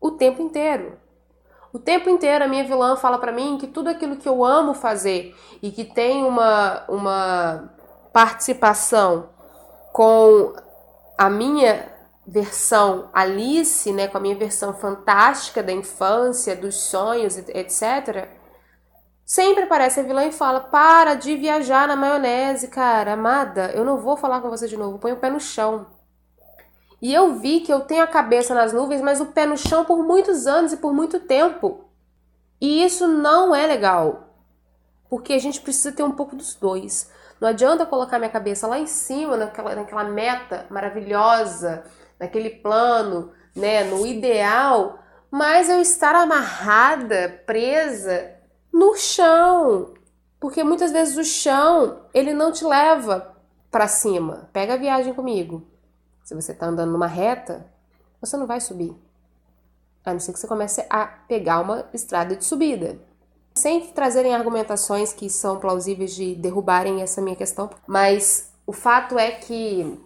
o 0.00 0.10
tempo 0.10 0.42
inteiro. 0.42 0.98
O 1.72 1.78
tempo 1.78 2.10
inteiro 2.10 2.44
a 2.44 2.48
minha 2.48 2.64
vilã 2.64 2.96
fala 2.96 3.18
para 3.18 3.30
mim 3.30 3.56
que 3.58 3.66
tudo 3.66 3.88
aquilo 3.88 4.16
que 4.16 4.28
eu 4.28 4.44
amo 4.44 4.74
fazer 4.74 5.36
e 5.62 5.70
que 5.70 5.84
tem 5.84 6.24
uma, 6.24 6.84
uma 6.88 7.72
participação 8.12 9.28
com 9.92 10.52
a 11.16 11.30
minha 11.30 11.86
versão 12.26 13.08
Alice, 13.12 13.92
né, 13.92 14.08
com 14.08 14.18
a 14.18 14.20
minha 14.20 14.36
versão 14.36 14.72
fantástica 14.74 15.62
da 15.62 15.72
infância, 15.72 16.56
dos 16.56 16.74
sonhos, 16.76 17.36
etc. 17.36 18.28
Sempre 19.24 19.64
aparece 19.64 20.00
a 20.00 20.02
vilã 20.02 20.24
e 20.26 20.32
fala: 20.32 20.60
"Para 20.60 21.14
de 21.14 21.36
viajar 21.36 21.86
na 21.86 21.94
maionese, 21.94 22.68
cara, 22.68 23.12
amada, 23.12 23.70
eu 23.72 23.84
não 23.84 23.98
vou 23.98 24.16
falar 24.16 24.40
com 24.40 24.50
você 24.50 24.66
de 24.66 24.76
novo, 24.76 24.98
põe 24.98 25.12
o 25.12 25.16
pé 25.16 25.30
no 25.30 25.40
chão". 25.40 25.86
E 27.00 27.14
eu 27.14 27.34
vi 27.36 27.60
que 27.60 27.72
eu 27.72 27.80
tenho 27.80 28.02
a 28.02 28.06
cabeça 28.06 28.54
nas 28.54 28.72
nuvens, 28.72 29.00
mas 29.00 29.20
o 29.20 29.26
pé 29.26 29.46
no 29.46 29.56
chão 29.56 29.84
por 29.84 30.04
muitos 30.04 30.46
anos 30.46 30.72
e 30.72 30.76
por 30.76 30.92
muito 30.92 31.20
tempo. 31.20 31.84
E 32.60 32.84
isso 32.84 33.08
não 33.08 33.54
é 33.54 33.66
legal. 33.66 34.34
Porque 35.08 35.32
a 35.32 35.38
gente 35.38 35.60
precisa 35.60 35.92
ter 35.92 36.02
um 36.02 36.10
pouco 36.10 36.36
dos 36.36 36.54
dois. 36.54 37.10
Não 37.40 37.48
adianta 37.48 37.86
colocar 37.86 38.18
minha 38.18 38.30
cabeça 38.30 38.66
lá 38.66 38.78
em 38.78 38.86
cima, 38.86 39.36
naquela, 39.36 39.74
naquela 39.74 40.04
meta 40.04 40.66
maravilhosa, 40.68 41.84
naquele 42.18 42.50
plano, 42.50 43.32
né, 43.56 43.82
no 43.84 44.06
ideal, 44.06 44.98
mas 45.30 45.70
eu 45.70 45.80
estar 45.80 46.14
amarrada, 46.14 47.42
presa 47.46 48.34
no 48.72 48.94
chão. 48.94 49.94
Porque 50.38 50.62
muitas 50.62 50.92
vezes 50.92 51.16
o 51.16 51.24
chão, 51.24 52.02
ele 52.12 52.34
não 52.34 52.52
te 52.52 52.64
leva 52.64 53.34
para 53.70 53.88
cima. 53.88 54.50
Pega 54.52 54.74
a 54.74 54.78
viagem 54.78 55.14
comigo. 55.14 55.69
Se 56.30 56.34
você 56.36 56.52
está 56.52 56.66
andando 56.66 56.92
numa 56.92 57.08
reta, 57.08 57.66
você 58.20 58.36
não 58.36 58.46
vai 58.46 58.60
subir. 58.60 58.94
A 60.04 60.12
não 60.12 60.20
ser 60.20 60.32
que 60.32 60.38
você 60.38 60.46
comece 60.46 60.86
a 60.88 61.04
pegar 61.04 61.58
uma 61.58 61.88
estrada 61.92 62.36
de 62.36 62.44
subida. 62.44 63.00
Sem 63.52 63.88
trazerem 63.88 64.32
argumentações 64.32 65.12
que 65.12 65.28
são 65.28 65.58
plausíveis 65.58 66.14
de 66.14 66.36
derrubarem 66.36 67.02
essa 67.02 67.20
minha 67.20 67.34
questão, 67.34 67.68
mas 67.84 68.48
o 68.64 68.72
fato 68.72 69.18
é 69.18 69.32
que 69.32 70.00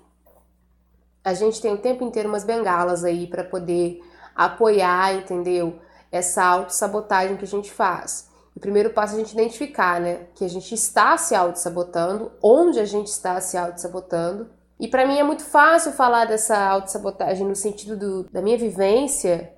a 1.22 1.34
gente 1.34 1.60
tem 1.60 1.74
o 1.74 1.78
tempo 1.82 2.02
inteiro 2.02 2.30
umas 2.30 2.42
bengalas 2.42 3.04
aí 3.04 3.26
para 3.26 3.44
poder 3.44 4.02
apoiar, 4.34 5.16
entendeu? 5.16 5.78
Essa 6.10 6.42
autossabotagem 6.42 7.36
que 7.36 7.44
a 7.44 7.48
gente 7.48 7.70
faz. 7.70 8.30
O 8.56 8.60
primeiro 8.60 8.88
passo 8.94 9.12
é 9.12 9.16
a 9.16 9.18
gente 9.18 9.34
identificar, 9.34 10.00
né? 10.00 10.26
Que 10.34 10.46
a 10.46 10.48
gente 10.48 10.74
está 10.74 11.18
se 11.18 11.34
auto-sabotando, 11.34 12.32
onde 12.42 12.80
a 12.80 12.86
gente 12.86 13.08
está 13.08 13.38
se 13.42 13.58
auto-sabotando 13.58 14.48
e 14.84 14.88
para 14.88 15.06
mim 15.06 15.18
é 15.18 15.22
muito 15.22 15.42
fácil 15.42 15.92
falar 15.92 16.26
dessa 16.26 16.58
autossabotagem 16.58 17.46
no 17.46 17.56
sentido 17.56 17.96
do, 17.96 18.24
da 18.24 18.42
minha 18.42 18.58
vivência, 18.58 19.50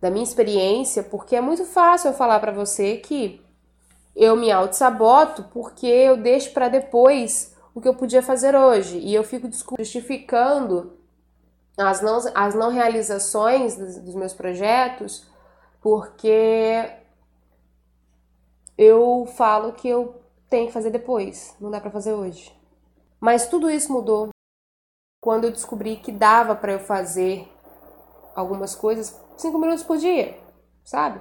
da 0.00 0.10
minha 0.10 0.24
experiência, 0.24 1.04
porque 1.04 1.36
é 1.36 1.40
muito 1.40 1.64
fácil 1.64 2.10
eu 2.10 2.14
falar 2.14 2.40
para 2.40 2.50
você 2.50 2.96
que 2.96 3.40
eu 4.16 4.34
me 4.34 4.50
auto-saboto 4.50 5.44
porque 5.52 5.86
eu 5.86 6.16
deixo 6.16 6.52
para 6.52 6.68
depois 6.68 7.56
o 7.72 7.80
que 7.80 7.86
eu 7.86 7.94
podia 7.94 8.24
fazer 8.24 8.56
hoje. 8.56 8.98
E 8.98 9.14
eu 9.14 9.22
fico 9.22 9.48
justificando 9.78 10.98
as 11.78 12.02
não, 12.02 12.18
as 12.34 12.52
não 12.56 12.72
realizações 12.72 13.76
dos, 13.76 13.98
dos 13.98 14.16
meus 14.16 14.34
projetos 14.34 15.24
porque 15.80 16.90
eu 18.76 19.28
falo 19.36 19.74
que 19.74 19.86
eu 19.86 20.20
tenho 20.50 20.66
que 20.66 20.72
fazer 20.72 20.90
depois, 20.90 21.54
não 21.60 21.70
dá 21.70 21.80
para 21.80 21.92
fazer 21.92 22.14
hoje. 22.14 22.52
Mas 23.20 23.46
tudo 23.46 23.70
isso 23.70 23.92
mudou 23.92 24.32
quando 25.22 25.44
eu 25.44 25.52
descobri 25.52 25.98
que 25.98 26.10
dava 26.10 26.56
para 26.56 26.72
eu 26.72 26.80
fazer 26.80 27.48
algumas 28.34 28.74
coisas 28.74 29.16
cinco 29.36 29.56
minutos 29.56 29.84
por 29.84 29.96
dia, 29.96 30.36
sabe? 30.84 31.20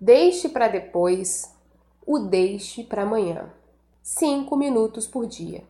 Deixe 0.00 0.48
para 0.48 0.68
depois, 0.68 1.52
o 2.06 2.20
deixe 2.20 2.84
para 2.84 3.02
amanhã. 3.02 3.52
Cinco 4.04 4.56
minutos 4.56 5.04
por 5.04 5.26
dia. 5.26 5.64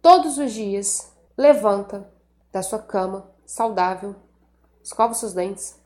Todos 0.00 0.38
os 0.38 0.52
dias, 0.52 1.12
levanta 1.36 2.08
da 2.52 2.62
sua 2.62 2.78
cama, 2.78 3.28
saudável, 3.44 4.14
escova 4.80 5.12
seus 5.12 5.32
dentes, 5.32 5.76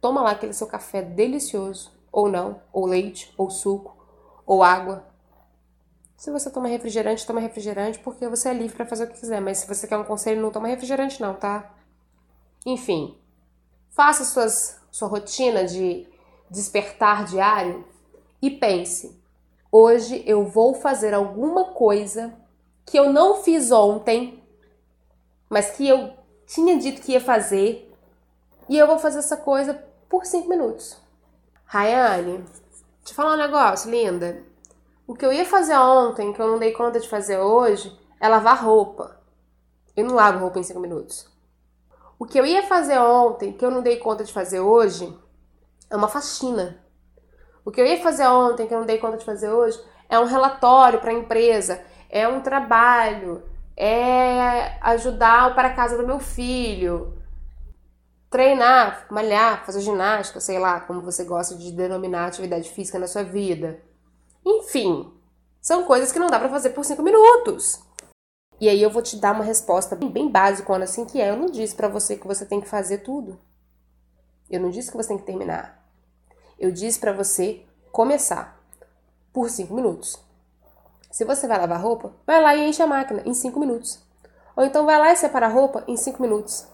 toma 0.00 0.20
lá 0.20 0.32
aquele 0.32 0.52
seu 0.52 0.66
café 0.66 1.00
delicioso, 1.00 1.92
ou 2.10 2.28
não, 2.28 2.60
ou 2.72 2.84
leite, 2.84 3.32
ou 3.38 3.50
suco, 3.50 3.96
ou 4.44 4.64
água. 4.64 5.06
Se 6.18 6.32
você 6.32 6.50
toma 6.50 6.66
refrigerante, 6.66 7.24
toma 7.24 7.38
refrigerante 7.38 8.00
porque 8.00 8.26
você 8.26 8.48
é 8.48 8.52
livre 8.52 8.76
para 8.76 8.84
fazer 8.84 9.04
o 9.04 9.06
que 9.06 9.20
quiser, 9.20 9.40
mas 9.40 9.58
se 9.58 9.68
você 9.68 9.86
quer 9.86 9.96
um 9.96 10.02
conselho, 10.04 10.42
não 10.42 10.50
toma 10.50 10.66
refrigerante 10.66 11.20
não, 11.20 11.32
tá? 11.32 11.72
Enfim, 12.66 13.16
faça 13.90 14.24
suas, 14.24 14.80
sua 14.90 15.06
rotina 15.06 15.64
de 15.64 16.08
despertar 16.50 17.24
diário 17.24 17.86
e 18.42 18.50
pense: 18.50 19.16
hoje 19.70 20.24
eu 20.26 20.44
vou 20.44 20.74
fazer 20.74 21.14
alguma 21.14 21.66
coisa 21.66 22.34
que 22.84 22.98
eu 22.98 23.12
não 23.12 23.40
fiz 23.44 23.70
ontem, 23.70 24.42
mas 25.48 25.70
que 25.70 25.88
eu 25.88 26.14
tinha 26.48 26.76
dito 26.80 27.00
que 27.00 27.12
ia 27.12 27.20
fazer, 27.20 27.94
e 28.68 28.76
eu 28.76 28.88
vou 28.88 28.98
fazer 28.98 29.20
essa 29.20 29.36
coisa 29.36 29.74
por 30.08 30.26
cinco 30.26 30.48
minutos. 30.48 30.96
Rayane, 31.64 32.44
te 33.04 33.14
falar 33.14 33.34
um 33.34 33.38
negócio, 33.38 33.88
linda. 33.88 34.48
O 35.08 35.14
que 35.14 35.24
eu 35.24 35.32
ia 35.32 35.46
fazer 35.46 35.74
ontem, 35.74 36.34
que 36.34 36.42
eu 36.42 36.46
não 36.46 36.58
dei 36.58 36.70
conta 36.72 37.00
de 37.00 37.08
fazer 37.08 37.38
hoje, 37.38 37.98
é 38.20 38.28
lavar 38.28 38.62
roupa. 38.62 39.18
Eu 39.96 40.04
não 40.04 40.14
lavo 40.14 40.38
roupa 40.38 40.58
em 40.58 40.62
cinco 40.62 40.80
minutos. 40.80 41.26
O 42.18 42.26
que 42.26 42.38
eu 42.38 42.44
ia 42.44 42.62
fazer 42.64 42.98
ontem, 42.98 43.54
que 43.54 43.64
eu 43.64 43.70
não 43.70 43.80
dei 43.80 43.96
conta 43.96 44.22
de 44.22 44.30
fazer 44.30 44.60
hoje, 44.60 45.10
é 45.88 45.96
uma 45.96 46.08
faxina. 46.08 46.84
O 47.64 47.70
que 47.70 47.80
eu 47.80 47.86
ia 47.86 48.02
fazer 48.02 48.26
ontem, 48.26 48.66
que 48.66 48.74
eu 48.74 48.80
não 48.80 48.86
dei 48.86 48.98
conta 48.98 49.16
de 49.16 49.24
fazer 49.24 49.48
hoje, 49.48 49.82
é 50.10 50.18
um 50.18 50.26
relatório 50.26 51.00
para 51.00 51.10
a 51.10 51.14
empresa, 51.14 51.82
é 52.10 52.28
um 52.28 52.42
trabalho, 52.42 53.42
é 53.74 54.76
ajudar 54.82 55.54
para 55.54 55.68
a 55.68 55.74
casa 55.74 55.96
do 55.96 56.06
meu 56.06 56.20
filho, 56.20 57.16
treinar, 58.28 59.06
malhar, 59.10 59.64
fazer 59.64 59.80
ginástica, 59.80 60.38
sei 60.38 60.58
lá, 60.58 60.80
como 60.80 61.00
você 61.00 61.24
gosta 61.24 61.54
de 61.54 61.72
denominar 61.72 62.26
atividade 62.26 62.68
física 62.68 62.98
na 62.98 63.06
sua 63.06 63.22
vida. 63.22 63.87
Enfim, 64.48 65.12
são 65.60 65.84
coisas 65.84 66.10
que 66.10 66.18
não 66.18 66.28
dá 66.28 66.38
para 66.38 66.48
fazer 66.48 66.70
por 66.70 66.82
cinco 66.82 67.02
minutos. 67.02 67.82
E 68.58 68.66
aí 68.66 68.82
eu 68.82 68.88
vou 68.88 69.02
te 69.02 69.16
dar 69.16 69.34
uma 69.34 69.44
resposta 69.44 69.94
bem, 69.94 70.10
bem 70.10 70.30
básica, 70.30 70.74
assim 70.82 71.04
que 71.04 71.20
é. 71.20 71.28
Eu 71.28 71.36
não 71.36 71.50
disse 71.50 71.74
para 71.74 71.86
você 71.86 72.16
que 72.16 72.26
você 72.26 72.46
tem 72.46 72.58
que 72.58 72.66
fazer 72.66 72.98
tudo. 72.98 73.38
Eu 74.48 74.58
não 74.58 74.70
disse 74.70 74.90
que 74.90 74.96
você 74.96 75.08
tem 75.08 75.18
que 75.18 75.26
terminar. 75.26 75.86
Eu 76.58 76.72
disse 76.72 76.98
para 76.98 77.12
você 77.12 77.62
começar 77.92 78.58
por 79.34 79.50
cinco 79.50 79.74
minutos. 79.74 80.16
Se 81.10 81.26
você 81.26 81.46
vai 81.46 81.58
lavar 81.58 81.82
roupa, 81.82 82.14
vai 82.26 82.40
lá 82.40 82.56
e 82.56 82.66
enche 82.66 82.82
a 82.82 82.86
máquina 82.86 83.22
em 83.26 83.34
cinco 83.34 83.60
minutos. 83.60 84.02
Ou 84.56 84.64
então 84.64 84.86
vai 84.86 84.98
lá 84.98 85.12
e 85.12 85.16
separa 85.16 85.46
a 85.46 85.50
roupa 85.50 85.84
em 85.86 85.96
cinco 85.98 86.22
minutos. 86.22 86.66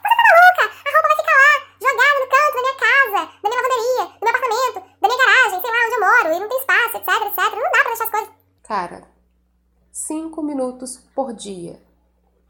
Você 0.00 0.08
tá 0.08 0.22
maluca? 0.32 0.64
A 0.64 0.90
roupa 0.90 1.08
vai 1.08 1.16
ficar 1.18 1.36
lá, 1.36 1.52
jogada 1.82 2.18
no 2.18 2.28
canto 2.32 2.54
da 2.54 2.62
minha 2.62 2.76
casa, 2.76 3.20
da 3.42 3.48
minha 3.48 3.62
lavanderia, 3.62 4.04
do 4.06 4.24
meu 4.24 4.30
apartamento, 4.30 5.00
da 5.00 5.08
minha 5.08 5.18
garagem, 5.18 5.60
e 6.24 6.40
não 6.40 6.48
tem 6.48 6.58
espaço, 6.58 6.96
etc, 6.96 7.08
etc. 7.26 7.54
Não 7.54 7.62
dá 7.62 7.80
pra 7.82 7.88
deixar 7.88 8.04
as 8.04 8.10
coisas. 8.10 8.30
Cara, 8.62 9.08
5 9.92 10.42
minutos 10.42 10.98
por 11.14 11.32
dia. 11.32 11.80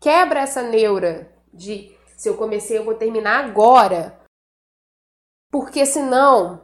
Quebra 0.00 0.40
essa 0.40 0.62
neura 0.62 1.30
de 1.52 1.96
se 2.16 2.28
eu 2.28 2.36
comecei, 2.36 2.78
eu 2.78 2.84
vou 2.84 2.94
terminar 2.94 3.44
agora. 3.44 4.18
Porque 5.50 5.84
senão 5.84 6.62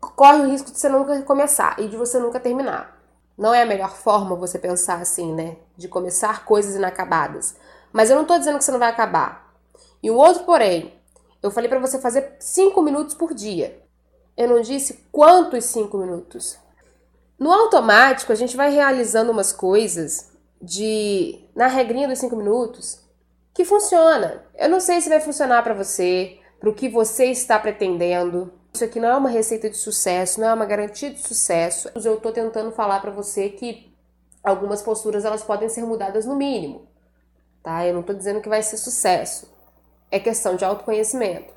corre 0.00 0.42
o 0.42 0.50
risco 0.50 0.70
de 0.70 0.78
você 0.78 0.88
nunca 0.88 1.20
começar 1.22 1.78
e 1.78 1.88
de 1.88 1.96
você 1.96 2.18
nunca 2.18 2.38
terminar. 2.38 2.96
Não 3.36 3.52
é 3.52 3.62
a 3.62 3.66
melhor 3.66 3.94
forma 3.94 4.36
você 4.36 4.58
pensar 4.58 5.00
assim, 5.00 5.34
né? 5.34 5.56
De 5.76 5.88
começar 5.88 6.44
coisas 6.44 6.76
inacabadas. 6.76 7.56
Mas 7.92 8.10
eu 8.10 8.16
não 8.16 8.24
tô 8.24 8.38
dizendo 8.38 8.58
que 8.58 8.64
você 8.64 8.72
não 8.72 8.78
vai 8.78 8.90
acabar. 8.90 9.52
E 10.02 10.10
o 10.10 10.16
outro, 10.16 10.44
porém, 10.44 10.98
eu 11.42 11.50
falei 11.50 11.68
para 11.68 11.78
você 11.80 12.00
fazer 12.00 12.36
5 12.38 12.80
minutos 12.80 13.14
por 13.14 13.34
dia. 13.34 13.85
Eu 14.36 14.48
não 14.48 14.60
disse 14.60 15.04
quantos 15.10 15.64
5 15.64 15.96
minutos. 15.96 16.58
No 17.38 17.52
automático, 17.52 18.32
a 18.32 18.34
gente 18.34 18.56
vai 18.56 18.70
realizando 18.70 19.30
umas 19.30 19.52
coisas 19.52 20.30
de 20.60 21.38
na 21.54 21.66
regrinha 21.66 22.08
dos 22.08 22.18
cinco 22.18 22.36
minutos 22.36 23.00
que 23.52 23.64
funciona. 23.64 24.42
Eu 24.54 24.68
não 24.68 24.80
sei 24.80 25.00
se 25.00 25.08
vai 25.08 25.20
funcionar 25.20 25.62
para 25.62 25.74
você, 25.74 26.38
para 26.58 26.70
o 26.70 26.74
que 26.74 26.88
você 26.88 27.26
está 27.26 27.58
pretendendo. 27.58 28.52
Isso 28.72 28.84
aqui 28.84 29.00
não 29.00 29.08
é 29.08 29.16
uma 29.16 29.28
receita 29.28 29.68
de 29.70 29.76
sucesso, 29.76 30.40
não 30.40 30.48
é 30.48 30.54
uma 30.54 30.66
garantia 30.66 31.10
de 31.10 31.20
sucesso. 31.20 31.90
Eu 31.94 32.14
estou 32.14 32.32
tentando 32.32 32.70
falar 32.72 33.00
para 33.00 33.10
você 33.10 33.48
que 33.48 33.94
algumas 34.42 34.82
posturas 34.82 35.24
elas 35.24 35.42
podem 35.42 35.68
ser 35.68 35.82
mudadas 35.82 36.24
no 36.26 36.36
mínimo, 36.36 36.86
tá? 37.62 37.86
Eu 37.86 37.94
não 37.94 38.00
estou 38.00 38.14
dizendo 38.14 38.40
que 38.40 38.48
vai 38.48 38.62
ser 38.62 38.76
sucesso. 38.76 39.50
É 40.10 40.20
questão 40.20 40.56
de 40.56 40.64
autoconhecimento. 40.64 41.52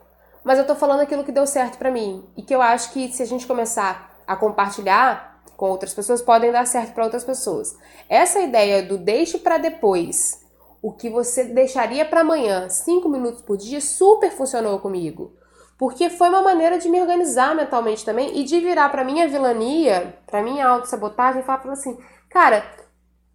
Mas 0.49 0.57
eu 0.57 0.63
estou 0.63 0.75
falando 0.75 1.01
aquilo 1.01 1.23
que 1.23 1.31
deu 1.31 1.45
certo 1.45 1.77
para 1.77 1.91
mim 1.91 2.27
e 2.35 2.41
que 2.41 2.55
eu 2.55 2.59
acho 2.59 2.91
que 2.91 3.13
se 3.13 3.21
a 3.21 3.25
gente 3.27 3.45
começar 3.45 4.19
a 4.25 4.35
compartilhar 4.35 5.43
com 5.55 5.69
outras 5.69 5.93
pessoas 5.93 6.23
podem 6.23 6.51
dar 6.51 6.65
certo 6.65 6.91
para 6.95 7.03
outras 7.03 7.23
pessoas. 7.23 7.77
Essa 8.09 8.39
ideia 8.39 8.81
do 8.81 8.97
deixe 8.97 9.37
para 9.37 9.59
depois, 9.59 10.43
o 10.81 10.91
que 10.91 11.07
você 11.07 11.43
deixaria 11.43 12.03
para 12.03 12.21
amanhã, 12.21 12.67
cinco 12.67 13.07
minutos 13.07 13.43
por 13.43 13.57
dia, 13.57 13.79
super 13.79 14.31
funcionou 14.31 14.79
comigo. 14.79 15.35
Porque 15.77 16.09
foi 16.09 16.29
uma 16.29 16.41
maneira 16.41 16.79
de 16.79 16.89
me 16.89 16.99
organizar 16.99 17.53
mentalmente 17.55 18.03
também 18.03 18.39
e 18.39 18.43
de 18.43 18.59
virar 18.59 18.89
para 18.89 19.03
minha 19.03 19.27
vilania, 19.27 20.17
para 20.25 20.41
minha 20.41 20.67
autossabotagem 20.67 21.41
e 21.41 21.45
falar 21.45 21.61
assim: 21.73 21.95
cara, 22.27 22.65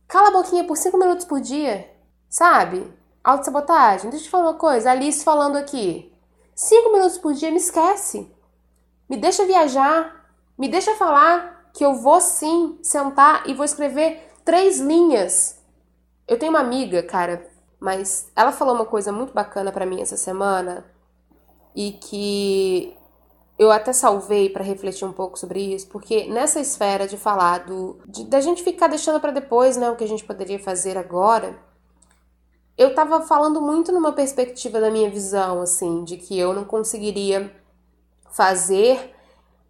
cala 0.09 0.31
a 0.31 0.33
boquinha 0.33 0.65
por 0.65 0.77
cinco 0.77 0.99
minutos 0.99 1.25
por 1.25 1.41
dia, 1.41 1.89
sabe? 2.29 2.93
Autossabotagem. 3.23 4.11
Deixa 4.11 4.25
eu 4.25 4.27
te 4.27 4.31
falar 4.33 4.51
uma 4.51 4.59
coisa, 4.59 4.91
Alice 4.91 5.25
falando 5.25 5.55
aqui. 5.55 6.13
Cinco 6.55 6.93
minutos 6.93 7.19
por 7.19 7.35
dia, 7.35 7.51
me 7.51 7.57
esquece. 7.57 8.31
Me 9.09 9.17
deixa 9.17 9.45
viajar, 9.45 10.29
me 10.57 10.69
deixa 10.69 10.95
falar, 10.95 11.71
que 11.75 11.85
eu 11.85 11.95
vou 11.97 12.21
sim 12.21 12.79
sentar 12.83 13.49
e 13.49 13.55
vou 13.55 13.65
escrever 13.65 14.31
três 14.45 14.79
linhas. 14.79 15.61
Eu 16.27 16.39
tenho 16.39 16.53
uma 16.53 16.61
amiga, 16.61 17.03
cara, 17.03 17.47
mas 17.81 18.31
ela 18.37 18.53
falou 18.53 18.75
uma 18.75 18.87
coisa 18.87 19.13
muito 19.13 19.35
bacana 19.35 19.73
para 19.73 19.85
mim 19.85 20.01
essa 20.01 20.17
semana 20.17 20.85
e 21.75 21.93
que 21.93 22.97
eu 23.59 23.71
até 23.71 23.93
salvei 23.93 24.49
para 24.49 24.65
refletir 24.65 25.05
um 25.05 25.13
pouco 25.13 25.39
sobre 25.39 25.75
isso, 25.75 25.89
porque 25.89 26.27
nessa 26.29 26.61
esfera 26.61 27.07
de 27.07 27.17
falar 27.17 27.67
do 27.67 27.99
de, 28.07 28.25
da 28.25 28.41
gente 28.41 28.63
ficar 28.63 28.89
deixando 28.89 29.21
para 29.21 29.33
depois, 29.33 29.77
né, 29.77 29.91
o 29.91 29.97
que 29.97 30.05
a 30.05 30.09
gente 30.09 30.25
poderia 30.25 30.59
fazer 30.59 30.97
agora, 30.97 31.59
eu 32.77 32.95
tava 32.95 33.23
falando 33.23 33.61
muito 33.61 33.93
numa 33.93 34.13
perspectiva 34.13 34.81
da 34.81 34.91
minha 34.91 35.09
visão, 35.09 35.61
assim, 35.61 36.05
de 36.05 36.17
que 36.17 36.39
eu 36.39 36.53
não 36.53 36.65
conseguiria 36.65 37.55
fazer 38.31 39.15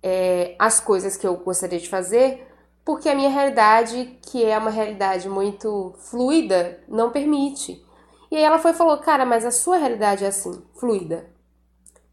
é, 0.03 0.55
as 0.59 0.81
coisas 0.81 1.17
que 1.17 1.27
eu 1.27 1.37
gostaria 1.37 1.79
de 1.79 1.89
fazer, 1.89 2.47
porque 2.85 3.09
a 3.09 3.15
minha 3.15 3.31
realidade, 3.31 4.19
que 4.23 4.45
é 4.45 4.57
uma 4.57 4.71
realidade 4.71 5.29
muito 5.29 5.95
fluida, 5.99 6.81
não 6.89 7.11
permite. 7.11 7.83
E 8.31 8.37
aí 8.37 8.43
ela 8.43 8.59
foi 8.59 8.73
e 8.73 8.75
falou: 8.75 8.99
Cara, 8.99 9.25
mas 9.25 9.45
a 9.45 9.51
sua 9.51 9.77
realidade 9.77 10.25
é 10.25 10.29
assim, 10.29 10.63
fluida. 10.75 11.27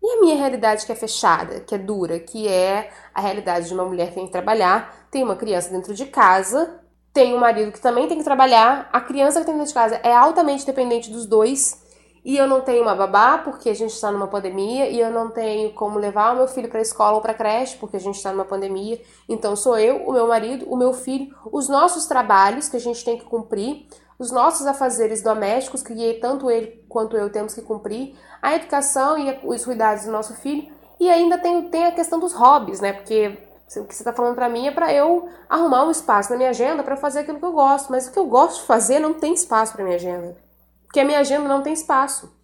E 0.01 0.17
a 0.17 0.21
minha 0.21 0.35
realidade 0.35 0.85
que 0.85 0.91
é 0.91 0.95
fechada, 0.95 1.59
que 1.59 1.75
é 1.75 1.77
dura, 1.77 2.19
que 2.19 2.47
é 2.47 2.91
a 3.13 3.21
realidade 3.21 3.67
de 3.67 3.73
uma 3.73 3.85
mulher 3.85 4.09
que 4.09 4.15
tem 4.15 4.25
que 4.25 4.31
trabalhar, 4.31 5.07
tem 5.11 5.23
uma 5.23 5.35
criança 5.35 5.69
dentro 5.69 5.93
de 5.93 6.05
casa, 6.05 6.79
tem 7.13 7.33
um 7.33 7.39
marido 7.39 7.71
que 7.71 7.81
também 7.81 8.07
tem 8.07 8.17
que 8.17 8.23
trabalhar, 8.23 8.89
a 8.91 9.01
criança 9.01 9.39
que 9.39 9.45
tem 9.45 9.55
dentro 9.55 9.69
de 9.69 9.73
casa 9.73 9.95
é 10.03 10.13
altamente 10.13 10.65
dependente 10.65 11.11
dos 11.11 11.25
dois, 11.25 11.81
e 12.23 12.37
eu 12.37 12.47
não 12.47 12.61
tenho 12.61 12.83
uma 12.83 12.93
babá 12.93 13.39
porque 13.39 13.69
a 13.69 13.73
gente 13.73 13.93
está 13.93 14.11
numa 14.11 14.27
pandemia 14.27 14.87
e 14.87 14.99
eu 14.99 15.09
não 15.09 15.29
tenho 15.31 15.73
como 15.73 15.97
levar 15.97 16.33
o 16.33 16.35
meu 16.35 16.47
filho 16.47 16.69
para 16.69 16.77
a 16.77 16.81
escola 16.81 17.15
ou 17.15 17.21
para 17.21 17.31
a 17.31 17.35
creche 17.35 17.77
porque 17.77 17.97
a 17.97 17.99
gente 17.99 18.15
está 18.15 18.31
numa 18.31 18.45
pandemia. 18.45 19.01
Então 19.27 19.55
sou 19.55 19.77
eu, 19.77 20.07
o 20.07 20.13
meu 20.13 20.27
marido, 20.27 20.67
o 20.69 20.77
meu 20.77 20.93
filho, 20.93 21.35
os 21.51 21.67
nossos 21.67 22.05
trabalhos 22.05 22.69
que 22.69 22.77
a 22.77 22.79
gente 22.79 23.03
tem 23.03 23.17
que 23.17 23.25
cumprir, 23.25 23.87
os 24.19 24.31
nossos 24.31 24.67
afazeres 24.67 25.23
domésticos 25.23 25.81
que 25.81 26.13
tanto 26.21 26.51
ele 26.51 26.85
quanto 26.87 27.17
eu 27.17 27.31
temos 27.31 27.55
que 27.55 27.61
cumprir, 27.63 28.15
a 28.39 28.55
educação 28.55 29.17
e 29.17 29.39
os 29.43 29.65
cuidados 29.65 30.05
do 30.05 30.11
nosso 30.11 30.35
filho 30.35 30.71
e 30.99 31.09
ainda 31.09 31.39
tem, 31.39 31.69
tem 31.69 31.85
a 31.85 31.91
questão 31.91 32.19
dos 32.19 32.33
hobbies, 32.33 32.79
né? 32.79 32.93
Porque 32.93 33.35
o 33.79 33.85
que 33.85 33.95
você 33.95 34.01
está 34.01 34.11
falando 34.11 34.35
para 34.35 34.49
mim 34.49 34.67
é 34.67 34.71
para 34.71 34.93
eu 34.93 35.29
arrumar 35.49 35.85
um 35.85 35.91
espaço 35.91 36.31
na 36.31 36.37
minha 36.37 36.49
agenda 36.49 36.83
para 36.83 36.97
fazer 36.97 37.19
aquilo 37.19 37.39
que 37.39 37.45
eu 37.45 37.53
gosto, 37.53 37.89
mas 37.91 38.07
o 38.07 38.11
que 38.11 38.19
eu 38.19 38.25
gosto 38.25 38.61
de 38.61 38.67
fazer 38.67 38.99
não 38.99 39.13
tem 39.13 39.33
espaço 39.33 39.73
para 39.73 39.83
minha 39.83 39.95
agenda. 39.95 40.37
Porque 40.83 40.99
a 40.99 41.05
minha 41.05 41.19
agenda 41.19 41.47
não 41.47 41.61
tem 41.61 41.71
espaço. 41.71 42.35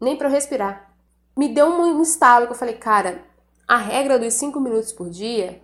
Nem 0.00 0.16
para 0.16 0.28
eu 0.28 0.32
respirar. 0.32 0.92
Me 1.36 1.48
deu 1.48 1.66
um 1.66 2.00
estalo 2.00 2.46
que 2.46 2.52
eu 2.52 2.56
falei, 2.56 2.74
cara, 2.74 3.24
a 3.66 3.76
regra 3.76 4.18
dos 4.18 4.34
cinco 4.34 4.60
minutos 4.60 4.92
por 4.92 5.10
dia 5.10 5.60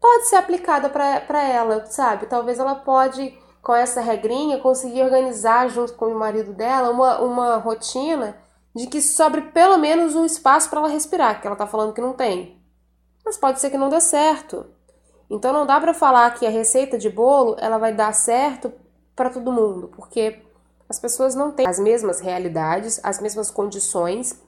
pode 0.00 0.26
ser 0.28 0.36
aplicada 0.36 0.88
para 0.88 1.42
ela, 1.42 1.86
sabe? 1.86 2.26
Talvez 2.26 2.58
ela 2.58 2.74
pode, 2.74 3.36
com 3.62 3.74
essa 3.74 4.00
regrinha, 4.00 4.58
conseguir 4.58 5.02
organizar 5.02 5.68
junto 5.68 5.94
com 5.94 6.06
o 6.06 6.18
marido 6.18 6.52
dela 6.52 6.90
uma, 6.90 7.20
uma 7.20 7.56
rotina 7.56 8.36
de 8.74 8.86
que 8.86 9.00
sobre 9.00 9.40
pelo 9.40 9.78
menos 9.78 10.14
um 10.14 10.24
espaço 10.24 10.68
para 10.68 10.80
ela 10.80 10.88
respirar, 10.88 11.40
que 11.40 11.46
ela 11.46 11.56
tá 11.56 11.66
falando 11.66 11.92
que 11.94 12.00
não 12.00 12.12
tem. 12.12 12.59
Mas 13.24 13.36
pode 13.36 13.60
ser 13.60 13.70
que 13.70 13.78
não 13.78 13.88
dê 13.88 14.00
certo. 14.00 14.66
Então 15.28 15.52
não 15.52 15.64
dá 15.64 15.80
para 15.80 15.94
falar 15.94 16.34
que 16.34 16.46
a 16.46 16.50
receita 16.50 16.98
de 16.98 17.08
bolo 17.08 17.56
ela 17.60 17.78
vai 17.78 17.94
dar 17.94 18.12
certo 18.12 18.72
para 19.14 19.30
todo 19.30 19.52
mundo, 19.52 19.88
porque 19.94 20.42
as 20.88 20.98
pessoas 20.98 21.34
não 21.36 21.52
têm 21.52 21.68
as 21.68 21.78
mesmas 21.78 22.20
realidades, 22.20 22.98
as 23.02 23.20
mesmas 23.20 23.50
condições. 23.50 24.42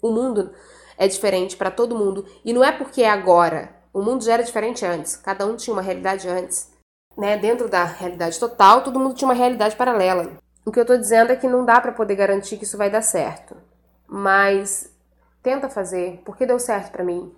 O 0.00 0.10
mundo 0.10 0.52
é 0.96 1.08
diferente 1.08 1.56
para 1.56 1.70
todo 1.70 1.96
mundo 1.96 2.24
e 2.44 2.52
não 2.52 2.62
é 2.62 2.70
porque 2.70 3.02
é 3.02 3.10
agora. 3.10 3.74
O 3.92 4.00
mundo 4.00 4.22
já 4.22 4.34
era 4.34 4.42
diferente 4.44 4.84
antes. 4.84 5.16
Cada 5.16 5.46
um 5.46 5.56
tinha 5.56 5.74
uma 5.74 5.82
realidade 5.82 6.28
antes, 6.28 6.70
né? 7.16 7.36
Dentro 7.36 7.68
da 7.68 7.84
realidade 7.84 8.38
total, 8.38 8.82
todo 8.82 9.00
mundo 9.00 9.14
tinha 9.14 9.28
uma 9.28 9.34
realidade 9.34 9.74
paralela. 9.74 10.32
O 10.64 10.70
que 10.70 10.78
eu 10.78 10.86
tô 10.86 10.96
dizendo 10.96 11.32
é 11.32 11.36
que 11.36 11.48
não 11.48 11.64
dá 11.64 11.80
para 11.80 11.92
poder 11.92 12.14
garantir 12.14 12.56
que 12.56 12.64
isso 12.64 12.78
vai 12.78 12.88
dar 12.88 13.02
certo. 13.02 13.56
Mas 14.06 14.90
tenta 15.42 15.68
fazer, 15.68 16.22
porque 16.24 16.46
deu 16.46 16.58
certo 16.58 16.92
para 16.92 17.04
mim. 17.04 17.34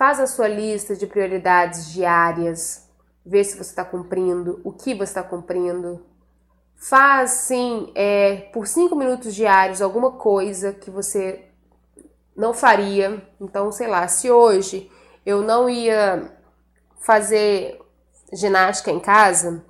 Faz 0.00 0.18
a 0.18 0.26
sua 0.26 0.48
lista 0.48 0.96
de 0.96 1.06
prioridades 1.06 1.92
diárias, 1.92 2.88
vê 3.22 3.44
se 3.44 3.54
você 3.54 3.68
está 3.68 3.84
cumprindo, 3.84 4.58
o 4.64 4.72
que 4.72 4.94
você 4.94 5.02
está 5.02 5.22
cumprindo. 5.22 6.02
Faz, 6.74 7.32
sim, 7.32 7.92
é, 7.94 8.48
por 8.50 8.66
cinco 8.66 8.96
minutos 8.96 9.34
diários 9.34 9.82
alguma 9.82 10.12
coisa 10.12 10.72
que 10.72 10.90
você 10.90 11.44
não 12.34 12.54
faria. 12.54 13.22
Então, 13.38 13.70
sei 13.70 13.88
lá, 13.88 14.08
se 14.08 14.30
hoje 14.30 14.90
eu 15.26 15.42
não 15.42 15.68
ia 15.68 16.32
fazer 17.02 17.78
ginástica 18.32 18.90
em 18.90 19.00
casa, 19.00 19.62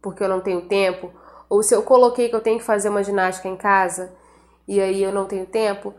porque 0.00 0.22
eu 0.22 0.28
não 0.28 0.40
tenho 0.40 0.68
tempo, 0.68 1.12
ou 1.48 1.64
se 1.64 1.74
eu 1.74 1.82
coloquei 1.82 2.28
que 2.28 2.36
eu 2.36 2.40
tenho 2.40 2.60
que 2.60 2.64
fazer 2.64 2.88
uma 2.88 3.02
ginástica 3.02 3.48
em 3.48 3.56
casa 3.56 4.12
e 4.68 4.80
aí 4.80 5.02
eu 5.02 5.10
não 5.10 5.26
tenho 5.26 5.46
tempo, 5.46 5.92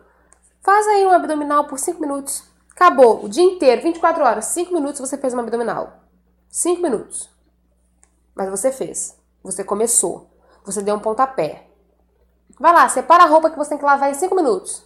faz 0.62 0.88
aí 0.88 1.06
um 1.06 1.12
abdominal 1.12 1.68
por 1.68 1.78
5 1.78 2.00
minutos. 2.00 2.51
Acabou. 2.82 3.24
O 3.24 3.30
dia 3.30 3.44
inteiro, 3.44 3.84
24 3.84 4.24
horas, 4.24 4.46
5 4.46 4.74
minutos 4.74 5.00
você 5.00 5.16
fez 5.16 5.36
um 5.36 5.40
abdominal. 5.40 6.00
5 6.50 6.82
minutos. 6.82 7.30
Mas 8.34 8.50
você 8.50 8.72
fez. 8.72 9.16
Você 9.44 9.64
começou. 9.64 10.32
Você 10.66 10.82
deu 10.82 10.96
um 10.96 11.00
pontapé. 11.00 11.68
Vai 12.60 12.74
lá, 12.74 12.90
separa 12.90 13.24
a 13.24 13.28
roupa 13.28 13.52
que 13.52 13.58
você 13.58 13.70
tem 13.70 13.78
que 13.78 13.86
lavar 13.86 14.10
em 14.10 14.16
5 14.16 14.34
minutos. 14.34 14.84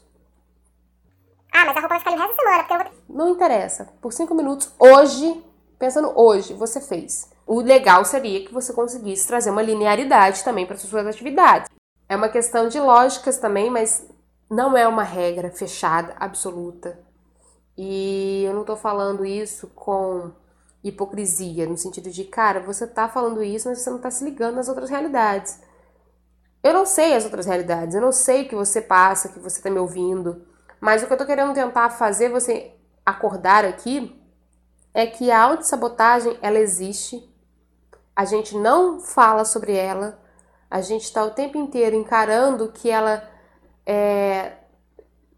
Ah, 1.54 1.64
mas 1.68 1.78
a 1.78 1.80
roupa 1.80 1.88
vai 1.88 2.00
ficar 2.00 2.12
ali 2.12 2.20
o 2.20 2.22
resto 2.22 2.36
da 2.36 2.44
semana, 2.44 2.64
porque 2.64 2.74
eu 2.74 2.92
vou... 3.08 3.18
Não 3.18 3.30
interessa. 3.30 3.88
Por 4.02 4.12
5 4.12 4.36
minutos, 4.36 4.70
hoje, 4.78 5.42
pensando 5.80 6.12
hoje, 6.20 6.54
você 6.54 6.82
fez. 6.82 7.32
O 7.48 7.62
legal 7.62 8.04
seria 8.04 8.46
que 8.46 8.54
você 8.54 8.74
conseguisse 8.74 9.26
trazer 9.26 9.52
uma 9.52 9.62
linearidade 9.62 10.44
também 10.44 10.66
para 10.66 10.76
suas 10.76 11.08
atividades. 11.08 11.72
É 12.10 12.18
uma 12.18 12.28
questão 12.28 12.68
de 12.68 12.78
lógicas 12.78 13.38
também, 13.38 13.70
mas 13.70 14.06
não 14.52 14.76
é 14.76 14.86
uma 14.86 15.04
regra 15.04 15.50
fechada, 15.50 16.14
absoluta. 16.20 17.05
E 17.78 18.44
eu 18.46 18.54
não 18.54 18.62
estou 18.62 18.78
falando 18.78 19.26
isso 19.26 19.68
com 19.76 20.32
hipocrisia, 20.84 21.68
no 21.68 21.78
sentido 21.78 22.10
de, 22.10 22.24
cara, 22.24 22.60
você 22.60 22.86
está 22.86 23.10
falando 23.10 23.44
isso, 23.44 23.68
mas 23.68 23.80
você 23.80 23.90
não 23.90 23.98
está 23.98 24.12
se 24.12 24.24
ligando 24.24 24.56
nas 24.56 24.70
outras 24.70 24.90
realidades. 24.90 25.60
Eu 26.64 26.74
não 26.74 26.86
sei 26.86 27.16
as 27.16 27.26
outras 27.26 27.46
realidades, 27.46 27.96
eu 27.96 28.02
não 28.02 28.12
sei 28.12 28.44
o 28.44 28.50
que 28.50 28.56
você 28.56 28.82
passa, 28.82 29.30
que 29.30 29.40
você 29.40 29.58
está 29.58 29.70
me 29.70 29.80
ouvindo, 29.80 30.46
mas 30.80 31.02
o 31.02 31.08
que 31.08 31.14
eu 31.14 31.16
estou 31.16 31.28
querendo 31.28 31.54
tentar 31.54 31.90
fazer 31.90 32.30
você 32.30 32.74
acordar 33.06 33.66
aqui 33.66 34.20
é 34.94 35.06
que 35.06 35.30
a 35.30 35.42
autossabotagem, 35.42 36.38
ela 36.42 36.58
existe, 36.58 37.28
a 38.16 38.24
gente 38.24 38.56
não 38.58 39.00
fala 39.00 39.44
sobre 39.44 39.76
ela, 39.76 40.20
a 40.70 40.82
gente 40.82 41.04
está 41.04 41.24
o 41.24 41.32
tempo 41.32 41.58
inteiro 41.58 41.96
encarando 41.96 42.72
que 42.72 42.90
ela 42.90 43.28
é, 43.86 44.54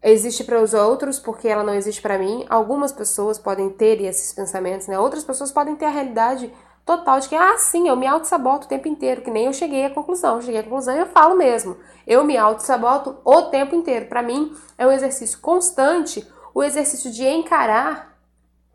existe 0.02 0.44
para 0.44 0.62
os 0.62 0.74
outros 0.74 1.18
porque 1.18 1.48
ela 1.48 1.62
não 1.62 1.74
existe 1.74 2.00
para 2.00 2.18
mim. 2.18 2.44
Algumas 2.48 2.92
pessoas 2.92 3.38
podem 3.38 3.70
ter 3.70 4.00
esses 4.00 4.32
pensamentos, 4.32 4.86
né? 4.86 4.98
Outras 4.98 5.24
pessoas 5.24 5.52
podem 5.52 5.76
ter 5.76 5.86
a 5.86 5.90
realidade 5.90 6.52
total 6.84 7.20
de 7.20 7.28
que, 7.28 7.34
ah, 7.34 7.56
sim, 7.58 7.88
eu 7.88 7.96
me 7.96 8.06
auto-saboto 8.06 8.64
o 8.64 8.68
tempo 8.68 8.88
inteiro, 8.88 9.20
que 9.20 9.30
nem 9.30 9.46
eu 9.46 9.52
cheguei 9.52 9.84
à 9.84 9.90
conclusão. 9.90 10.36
Eu 10.36 10.42
cheguei 10.42 10.60
à 10.60 10.64
conclusão 10.64 10.96
e 10.96 11.00
eu 11.00 11.06
falo 11.06 11.36
mesmo. 11.36 11.76
Eu 12.06 12.24
me 12.24 12.36
auto-saboto 12.36 13.18
o 13.24 13.42
tempo 13.42 13.74
inteiro. 13.74 14.06
Para 14.06 14.22
mim, 14.22 14.56
é 14.78 14.86
um 14.86 14.92
exercício 14.92 15.38
constante 15.40 16.26
o 16.54 16.62
exercício 16.64 17.10
de 17.12 17.24
encarar 17.24 18.18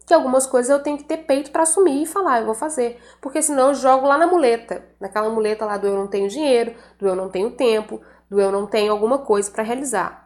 que 0.05 0.13
algumas 0.13 0.45
coisas 0.45 0.69
eu 0.69 0.83
tenho 0.83 0.97
que 0.97 1.03
ter 1.03 1.17
peito 1.17 1.51
para 1.51 1.63
assumir 1.63 2.03
e 2.03 2.05
falar, 2.05 2.39
eu 2.39 2.45
vou 2.45 2.55
fazer. 2.55 2.99
Porque 3.19 3.41
senão 3.41 3.69
eu 3.69 3.75
jogo 3.75 4.07
lá 4.07 4.17
na 4.17 4.27
muleta, 4.27 4.85
naquela 4.99 5.29
muleta 5.29 5.65
lá 5.65 5.77
do 5.77 5.87
eu 5.87 5.95
não 5.95 6.07
tenho 6.07 6.29
dinheiro, 6.29 6.73
do 6.99 7.07
eu 7.07 7.15
não 7.15 7.29
tenho 7.29 7.51
tempo, 7.51 8.01
do 8.29 8.39
eu 8.39 8.51
não 8.51 8.65
tenho 8.67 8.91
alguma 8.91 9.19
coisa 9.19 9.51
para 9.51 9.63
realizar. 9.63 10.22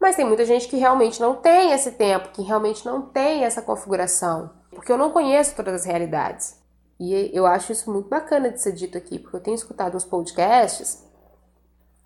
Mas 0.00 0.16
tem 0.16 0.24
muita 0.24 0.46
gente 0.46 0.66
que 0.66 0.78
realmente 0.78 1.20
não 1.20 1.36
tem 1.36 1.72
esse 1.72 1.92
tempo, 1.92 2.30
que 2.30 2.42
realmente 2.42 2.86
não 2.86 3.02
tem 3.02 3.44
essa 3.44 3.60
configuração, 3.60 4.50
porque 4.70 4.90
eu 4.90 4.96
não 4.96 5.10
conheço 5.10 5.54
todas 5.54 5.74
as 5.74 5.84
realidades. 5.84 6.58
E 6.98 7.30
eu 7.34 7.46
acho 7.46 7.70
isso 7.70 7.90
muito 7.92 8.08
bacana 8.08 8.50
de 8.50 8.60
ser 8.60 8.72
dito 8.72 8.96
aqui, 8.96 9.18
porque 9.18 9.36
eu 9.36 9.40
tenho 9.40 9.54
escutado 9.54 9.96
uns 9.96 10.04
podcasts, 10.04 11.04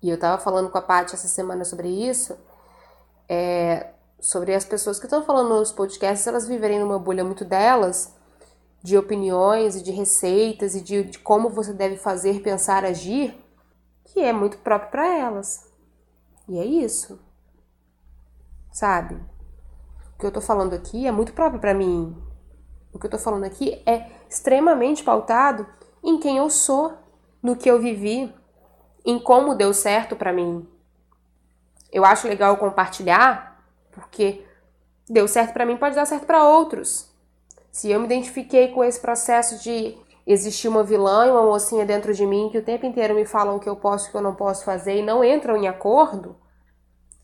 e 0.01 0.09
eu 0.09 0.19
tava 0.19 0.41
falando 0.41 0.69
com 0.69 0.77
a 0.77 0.81
Paty 0.81 1.15
essa 1.15 1.27
semana 1.27 1.63
sobre 1.63 1.87
isso, 1.87 2.37
é, 3.29 3.91
sobre 4.19 4.53
as 4.53 4.65
pessoas 4.65 4.99
que 4.99 5.05
estão 5.05 5.23
falando 5.23 5.49
nos 5.49 5.71
podcasts, 5.71 6.27
elas 6.27 6.47
viverem 6.47 6.79
numa 6.79 6.99
bolha 6.99 7.23
muito 7.23 7.45
delas, 7.45 8.13
de 8.83 8.97
opiniões 8.97 9.75
e 9.75 9.83
de 9.83 9.91
receitas 9.91 10.75
e 10.75 10.81
de, 10.81 11.03
de 11.05 11.17
como 11.17 11.49
você 11.49 11.73
deve 11.73 11.97
fazer, 11.97 12.41
pensar, 12.41 12.85
agir, 12.85 13.35
que 14.03 14.19
é 14.19 14.31
muito 14.31 14.57
próprio 14.59 14.91
para 14.91 15.17
elas. 15.17 15.65
E 16.47 16.59
é 16.59 16.65
isso. 16.65 17.19
Sabe? 18.75 19.15
O 19.15 20.19
que 20.19 20.25
eu 20.25 20.31
tô 20.33 20.41
falando 20.41 20.73
aqui 20.73 21.07
é 21.07 21.11
muito 21.11 21.31
próprio 21.31 21.61
para 21.61 21.73
mim. 21.73 22.13
O 22.91 22.99
que 22.99 23.05
eu 23.05 23.09
tô 23.09 23.17
falando 23.17 23.45
aqui 23.45 23.81
é 23.85 24.09
extremamente 24.29 25.01
pautado 25.01 25.65
em 26.03 26.19
quem 26.19 26.35
eu 26.35 26.49
sou, 26.49 26.91
no 27.41 27.55
que 27.55 27.71
eu 27.71 27.79
vivi, 27.79 28.35
em 29.05 29.17
como 29.17 29.55
deu 29.55 29.73
certo 29.73 30.17
para 30.17 30.33
mim. 30.33 30.67
Eu 31.89 32.03
acho 32.03 32.27
legal 32.27 32.57
compartilhar 32.57 33.63
porque 33.93 34.45
deu 35.09 35.25
certo 35.25 35.53
para 35.53 35.65
mim, 35.65 35.77
pode 35.77 35.95
dar 35.95 36.05
certo 36.05 36.25
para 36.25 36.43
outros. 36.43 37.09
Se 37.71 37.89
eu 37.89 37.97
me 38.01 38.07
identifiquei 38.07 38.73
com 38.73 38.83
esse 38.83 38.99
processo 38.99 39.63
de 39.63 39.97
existir 40.27 40.67
uma 40.67 40.83
vilã 40.83 41.25
e 41.25 41.31
uma 41.31 41.43
mocinha 41.43 41.85
dentro 41.85 42.13
de 42.13 42.27
mim 42.27 42.49
que 42.51 42.57
o 42.57 42.65
tempo 42.65 42.85
inteiro 42.85 43.15
me 43.15 43.25
falam 43.25 43.55
o 43.55 43.59
que 43.61 43.69
eu 43.69 43.77
posso 43.77 44.07
e 44.07 44.09
o 44.09 44.11
que 44.11 44.17
eu 44.17 44.21
não 44.21 44.35
posso 44.35 44.65
fazer 44.65 44.97
e 44.97 45.01
não 45.01 45.23
entram 45.23 45.55
em 45.55 45.65
acordo, 45.65 46.35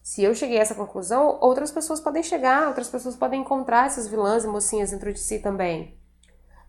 se 0.01 0.23
eu 0.23 0.33
cheguei 0.33 0.57
a 0.57 0.61
essa 0.61 0.75
conclusão, 0.75 1.37
outras 1.41 1.71
pessoas 1.71 1.99
podem 1.99 2.23
chegar, 2.23 2.67
outras 2.67 2.89
pessoas 2.89 3.15
podem 3.15 3.41
encontrar 3.41 3.85
essas 3.85 4.07
vilãs 4.07 4.43
e 4.43 4.47
mocinhas 4.47 4.91
dentro 4.91 5.13
de 5.13 5.19
si 5.19 5.39
também. 5.39 5.97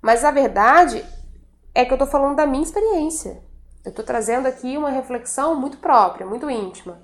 Mas 0.00 0.24
a 0.24 0.30
verdade 0.30 1.04
é 1.74 1.84
que 1.84 1.92
eu 1.92 1.98
tô 1.98 2.06
falando 2.06 2.36
da 2.36 2.46
minha 2.46 2.62
experiência. 2.62 3.42
Eu 3.84 3.92
tô 3.92 4.02
trazendo 4.02 4.46
aqui 4.46 4.76
uma 4.76 4.90
reflexão 4.90 5.54
muito 5.54 5.78
própria, 5.78 6.26
muito 6.26 6.50
íntima 6.50 7.02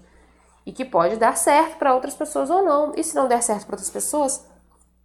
e 0.67 0.73
que 0.73 0.85
pode 0.85 1.17
dar 1.17 1.37
certo 1.37 1.79
para 1.79 1.95
outras 1.95 2.14
pessoas 2.14 2.51
ou 2.51 2.62
não. 2.62 2.93
E 2.95 3.03
se 3.03 3.14
não 3.14 3.27
der 3.27 3.43
certo 3.43 3.67
para 3.67 3.75
outras 3.75 3.91
pessoas, 3.91 4.47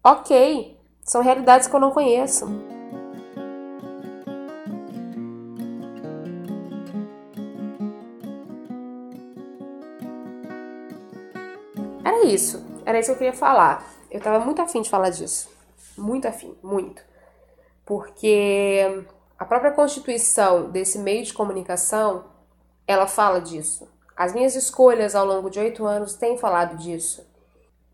ok, 0.03 0.77
são 1.05 1.21
realidades 1.21 1.67
que 1.67 1.73
eu 1.75 1.79
não 1.79 1.91
conheço. 1.91 2.72
Era 12.03 12.25
isso, 12.25 12.63
era 12.85 12.99
isso 12.99 13.07
que 13.07 13.13
eu 13.13 13.17
queria 13.17 13.33
falar. 13.33 13.85
Eu 14.11 14.19
tava 14.19 14.43
muito 14.43 14.61
afim 14.61 14.81
de 14.81 14.89
falar 14.89 15.09
disso. 15.09 15.49
Muito 15.97 16.27
afim, 16.27 16.55
muito. 16.61 17.01
Porque 17.85 19.05
a 19.37 19.45
própria 19.45 19.71
constituição 19.71 20.69
desse 20.69 20.99
meio 20.99 21.23
de 21.23 21.33
comunicação, 21.33 22.25
ela 22.85 23.07
fala 23.07 23.39
disso. 23.39 23.87
As 24.15 24.33
minhas 24.33 24.55
escolhas 24.55 25.15
ao 25.15 25.25
longo 25.25 25.49
de 25.49 25.59
oito 25.59 25.85
anos 25.85 26.13
têm 26.13 26.37
falado 26.37 26.77
disso. 26.77 27.25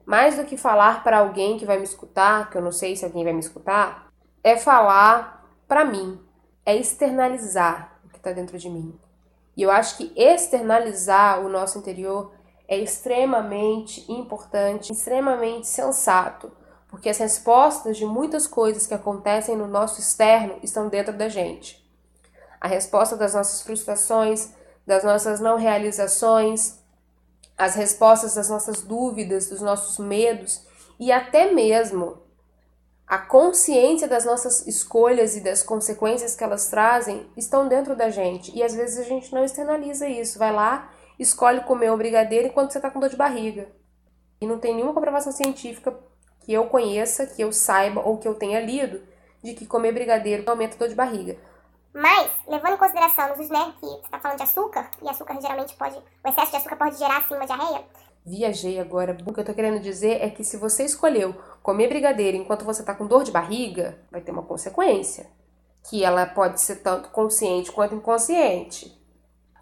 Mais 0.06 0.36
do 0.36 0.44
que 0.44 0.58
falar 0.58 1.04
para 1.04 1.20
alguém 1.20 1.58
que 1.58 1.66
vai 1.66 1.78
me 1.78 1.84
escutar, 1.84 2.50
que 2.50 2.58
eu 2.58 2.62
não 2.62 2.72
sei 2.72 2.96
se 2.96 3.06
alguém 3.06 3.24
vai 3.24 3.34
me 3.34 3.40
escutar, 3.40 4.12
é 4.44 4.58
falar 4.58 5.46
para 5.68 5.86
mim, 5.86 6.20
é 6.66 6.76
externalizar 6.76 8.00
o 8.04 8.10
que 8.10 8.18
está 8.18 8.32
dentro 8.32 8.58
de 8.58 8.70
mim. 8.70 8.98
E 9.56 9.62
eu 9.62 9.70
acho 9.70 9.98
que 9.98 10.12
externalizar 10.16 11.40
o 11.42 11.50
nosso 11.50 11.78
interior 11.78 12.34
é 12.70 12.78
extremamente 12.78 14.06
importante, 14.12 14.94
extremamente 14.94 15.68
sensato, 15.68 16.52
porque 16.88 17.10
as 17.10 17.18
respostas 17.18 17.98
de 17.98 18.06
muitas 18.06 18.46
coisas 18.46 18.86
que 18.86 18.94
acontecem 18.94 19.58
no 19.58 19.68
nosso 19.68 20.00
externo 20.00 20.60
estão 20.62 20.88
dentro 20.88 21.12
da 21.12 21.28
gente. 21.28 21.84
A 22.62 22.68
resposta 22.68 23.18
das 23.18 23.34
nossas 23.34 23.64
frustrações, 23.64 24.50
das 24.86 25.04
nossas 25.04 25.40
não 25.40 25.58
realizações, 25.58 26.78
as 27.58 27.74
respostas 27.74 28.36
das 28.36 28.50
nossas 28.50 28.84
dúvidas, 28.84 29.50
dos 29.50 29.62
nossos 29.62 29.98
medos 29.98 30.62
e 31.00 31.12
até 31.12 31.52
mesmo 31.52 32.20
a 33.08 33.18
consciência 33.18 34.08
das 34.08 34.26
nossas 34.26 34.68
escolhas 34.68 35.36
e 35.36 35.42
das 35.42 35.64
consequências 35.64 36.36
que 36.36 36.44
elas 36.44 36.70
trazem 36.70 37.28
estão 37.36 37.68
dentro 37.68 37.96
da 37.96 38.12
gente 38.12 38.56
e 38.56 38.62
às 38.62 38.76
vezes 38.76 39.00
a 39.00 39.10
gente 39.10 39.34
não 39.34 39.44
externaliza 39.44 40.08
isso, 40.08 40.38
vai 40.38 40.54
lá 40.54 40.92
escolhe 41.20 41.62
comer 41.62 41.92
um 41.92 41.98
brigadeiro 41.98 42.48
enquanto 42.48 42.72
você 42.72 42.80
tá 42.80 42.90
com 42.90 43.00
dor 43.00 43.10
de 43.10 43.18
barriga. 43.18 43.70
E 44.42 44.48
não 44.48 44.58
tem 44.58 44.74
nenhuma 44.74 44.94
comprovação 44.94 45.32
científica 45.32 45.94
que 46.40 46.54
eu 46.54 46.66
conheça, 46.68 47.28
que 47.28 47.42
eu 47.42 47.52
saiba 47.52 48.02
ou 48.02 48.18
que 48.18 48.28
eu 48.28 48.34
tenha 48.34 48.62
lido 48.62 49.02
de 49.44 49.54
que 49.54 49.66
comer 49.66 49.92
brigadeiro 49.92 50.50
aumenta 50.50 50.76
a 50.76 50.80
dor 50.80 50.90
de 50.90 50.96
barriga. 50.96 51.38
Mas, 51.94 52.32
levando 52.48 52.74
em 52.74 52.78
consideração 52.78 53.28
né, 53.28 53.36
que 53.36 53.86
você 53.86 53.96
está 54.06 54.20
falando 54.20 54.38
de 54.38 54.44
açúcar, 54.44 54.92
e 55.02 55.10
açúcar 55.10 55.42
geralmente 55.42 55.76
pode. 55.76 55.98
O 55.98 56.30
excesso 56.30 56.52
de 56.52 56.58
açúcar 56.58 56.76
pode 56.76 56.98
gerar 56.98 57.18
assim 57.18 57.36
uma 57.36 57.46
diarreia. 57.46 57.84
Viajei 58.26 58.80
agora. 58.80 59.18
O 59.26 59.34
que 59.34 59.40
eu 59.40 59.46
tô 59.46 59.54
querendo 59.54 59.82
dizer 59.82 60.22
é 60.22 60.30
que 60.30 60.44
se 60.44 60.58
você 60.58 60.84
escolheu 60.84 61.36
comer 61.64 61.88
brigadeiro 61.88 62.38
enquanto 62.38 62.66
você 62.66 62.84
tá 62.84 62.94
com 62.94 63.08
dor 63.08 63.24
de 63.24 63.32
barriga, 63.32 63.98
vai 64.12 64.22
ter 64.22 64.32
uma 64.32 64.44
consequência. 64.44 65.28
Que 65.90 66.04
ela 66.04 66.26
pode 66.26 66.62
ser 66.62 66.78
tanto 66.78 67.10
consciente 67.10 67.72
quanto 67.72 67.96
inconsciente. 67.96 68.99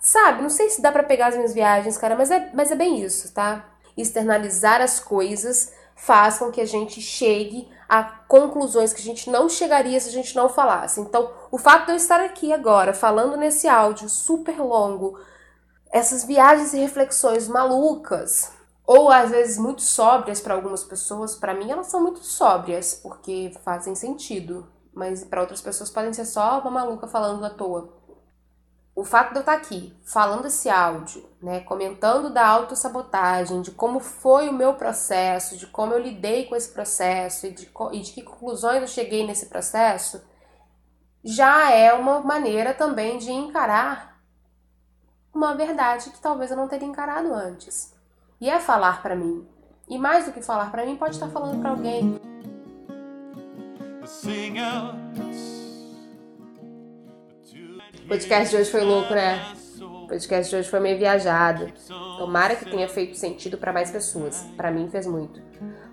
Sabe, 0.07 0.41
não 0.41 0.49
sei 0.49 0.69
se 0.69 0.81
dá 0.81 0.89
para 0.89 1.03
pegar 1.03 1.27
as 1.27 1.35
minhas 1.35 1.53
viagens, 1.53 1.97
cara, 1.97 2.15
mas 2.15 2.31
é, 2.31 2.49
mas 2.53 2.71
é 2.71 2.75
bem 2.75 3.01
isso, 3.03 3.33
tá? 3.33 3.65
Externalizar 3.97 4.79
as 4.79 5.01
coisas 5.01 5.73
faz 5.97 6.37
com 6.37 6.49
que 6.49 6.61
a 6.61 6.65
gente 6.65 7.01
chegue 7.01 7.67
a 7.89 8.03
conclusões 8.03 8.93
que 8.93 9.01
a 9.01 9.03
gente 9.03 9.29
não 9.29 9.49
chegaria 9.49 9.99
se 9.99 10.07
a 10.07 10.11
gente 10.13 10.33
não 10.33 10.47
falasse. 10.47 11.01
Então, 11.01 11.29
o 11.51 11.57
fato 11.57 11.87
de 11.87 11.91
eu 11.91 11.97
estar 11.97 12.21
aqui 12.21 12.53
agora 12.53 12.93
falando 12.93 13.35
nesse 13.35 13.67
áudio 13.67 14.07
super 14.07 14.57
longo, 14.61 15.19
essas 15.91 16.23
viagens 16.23 16.73
e 16.73 16.77
reflexões 16.77 17.49
malucas, 17.49 18.53
ou 18.85 19.11
às 19.11 19.31
vezes 19.31 19.57
muito 19.57 19.81
sóbrias 19.81 20.39
para 20.39 20.53
algumas 20.53 20.85
pessoas, 20.85 21.35
para 21.35 21.53
mim 21.53 21.69
elas 21.69 21.87
são 21.87 22.01
muito 22.01 22.23
sóbrias, 22.23 22.93
porque 22.93 23.51
fazem 23.61 23.93
sentido, 23.93 24.71
mas 24.93 25.25
para 25.25 25.41
outras 25.41 25.59
pessoas 25.59 25.89
podem 25.89 26.13
ser 26.13 26.23
só 26.23 26.61
uma 26.61 26.71
maluca 26.71 27.07
falando 27.07 27.43
à 27.43 27.49
toa 27.49 28.06
o 28.97 29.03
fato 29.03 29.29
de 29.29 29.35
eu 29.35 29.41
estar 29.41 29.53
aqui 29.53 29.95
falando 30.03 30.47
esse 30.47 30.67
áudio, 30.71 31.23
né, 31.39 31.59
comentando 31.59 32.31
da 32.31 32.47
autossabotagem, 32.47 33.61
de 33.61 33.69
como 33.69 33.99
foi 33.99 34.49
o 34.49 34.53
meu 34.53 34.73
processo, 34.73 35.55
de 35.55 35.67
como 35.67 35.93
eu 35.93 35.99
lidei 35.99 36.45
com 36.45 36.55
esse 36.55 36.69
processo 36.69 37.45
e 37.45 37.51
de, 37.51 37.69
e 37.91 37.99
de 37.99 38.11
que 38.11 38.23
conclusões 38.23 38.81
eu 38.81 38.87
cheguei 38.87 39.23
nesse 39.23 39.45
processo, 39.45 40.19
já 41.23 41.69
é 41.69 41.93
uma 41.93 42.21
maneira 42.21 42.73
também 42.73 43.19
de 43.19 43.31
encarar 43.31 44.19
uma 45.31 45.53
verdade 45.53 46.09
que 46.09 46.19
talvez 46.19 46.49
eu 46.49 46.57
não 46.57 46.67
teria 46.67 46.87
encarado 46.87 47.31
antes. 47.31 47.93
E 48.41 48.49
é 48.49 48.59
falar 48.59 49.03
para 49.03 49.15
mim. 49.15 49.47
E 49.87 49.95
mais 49.99 50.25
do 50.25 50.31
que 50.31 50.41
falar 50.41 50.71
para 50.71 50.83
mim, 50.83 50.95
pode 50.95 51.13
estar 51.13 51.29
falando 51.29 51.61
para 51.61 51.69
alguém. 51.69 52.19
O 58.07 58.09
podcast 58.09 58.49
de 58.51 58.55
hoje 58.55 58.71
foi 58.71 58.83
louco, 58.85 59.13
né? 59.13 59.53
O 59.81 60.07
podcast 60.07 60.49
de 60.49 60.55
hoje 60.55 60.69
foi 60.69 60.79
meio 60.79 60.97
viajado. 60.97 61.67
Tomara 62.17 62.55
que 62.55 62.63
tenha 62.63 62.87
feito 62.87 63.17
sentido 63.17 63.57
para 63.57 63.73
mais 63.73 63.91
pessoas. 63.91 64.45
Para 64.55 64.71
mim 64.71 64.87
fez 64.89 65.05
muito. 65.05 65.41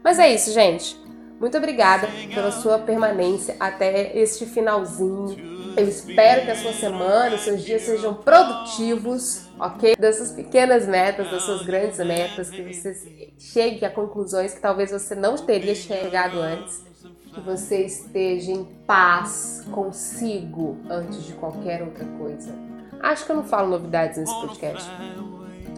Mas 0.01 0.21
é 0.21 0.33
isso, 0.33 0.53
gente. 0.53 0.97
Muito 1.41 1.59
obrigada 1.59 2.07
pela 2.33 2.53
sua 2.53 2.79
permanência 2.79 3.57
até 3.59 4.17
este 4.17 4.47
finalzinho. 4.47 5.75
Eu 5.77 5.89
espero 5.89 6.45
que 6.45 6.53
a 6.53 6.57
sua 6.57 6.73
semana, 6.73 7.35
os 7.35 7.41
seus 7.41 7.65
dias 7.65 7.83
sejam 7.83 8.15
produtivos, 8.15 9.49
ok? 9.59 9.97
Dessas 9.97 10.31
pequenas 10.31 10.87
metas, 10.87 11.29
das 11.33 11.43
suas 11.43 11.63
grandes 11.63 11.99
metas, 11.99 12.49
que 12.49 12.63
você 12.63 13.33
chegue 13.41 13.85
a 13.85 13.91
conclusões 13.91 14.55
que 14.55 14.61
talvez 14.61 14.93
você 14.93 15.17
não 15.17 15.35
teria 15.35 15.75
chegado 15.75 16.39
antes 16.39 16.94
que 17.35 17.41
você 17.41 17.85
esteja 17.85 18.53
em 18.53 18.65
paz 18.87 19.67
consigo 19.73 20.79
antes 20.89 21.25
de 21.25 21.33
qualquer 21.33 21.83
outra 21.83 22.05
coisa. 22.05 22.55
Acho 23.01 23.27
que 23.27 23.33
eu 23.33 23.37
não 23.37 23.45
falo 23.45 23.69
novidades 23.69 24.19
nesse 24.19 24.33
podcast, 24.41 24.89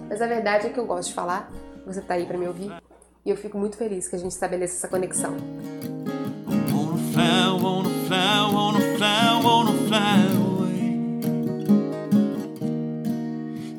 mas 0.08 0.20
a 0.20 0.26
verdade 0.26 0.66
é 0.66 0.70
que 0.70 0.78
eu 0.78 0.86
gosto 0.86 1.08
de 1.08 1.14
falar, 1.14 1.50
você 1.84 2.00
tá 2.00 2.14
aí 2.14 2.26
para 2.26 2.36
me 2.36 2.46
ouvir 2.46 2.70
e 3.24 3.30
eu 3.30 3.36
fico 3.36 3.58
muito 3.58 3.76
feliz 3.76 4.06
que 4.06 4.14
a 4.14 4.18
gente 4.18 4.32
estabeleça 4.32 4.76
essa 4.76 4.88
conexão. 4.88 5.34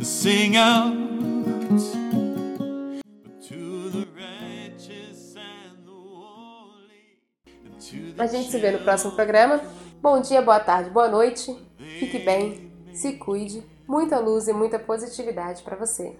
Sing 0.01 0.57
out 0.57 1.07
A 8.18 8.26
gente 8.26 8.49
se 8.49 8.57
vê 8.57 8.72
no 8.72 8.80
próximo 8.80 9.11
programa. 9.11 9.61
Bom 10.01 10.20
dia, 10.20 10.41
boa 10.41 10.59
tarde, 10.59 10.89
boa 10.89 11.07
noite. 11.07 11.55
Fique 11.99 12.18
bem, 12.18 12.72
se 12.91 13.13
cuide. 13.13 13.63
Muita 13.88 14.20
luz 14.20 14.47
e 14.47 14.53
muita 14.53 14.80
positividade 14.80 15.61
para 15.61 15.76
você. 15.76 16.18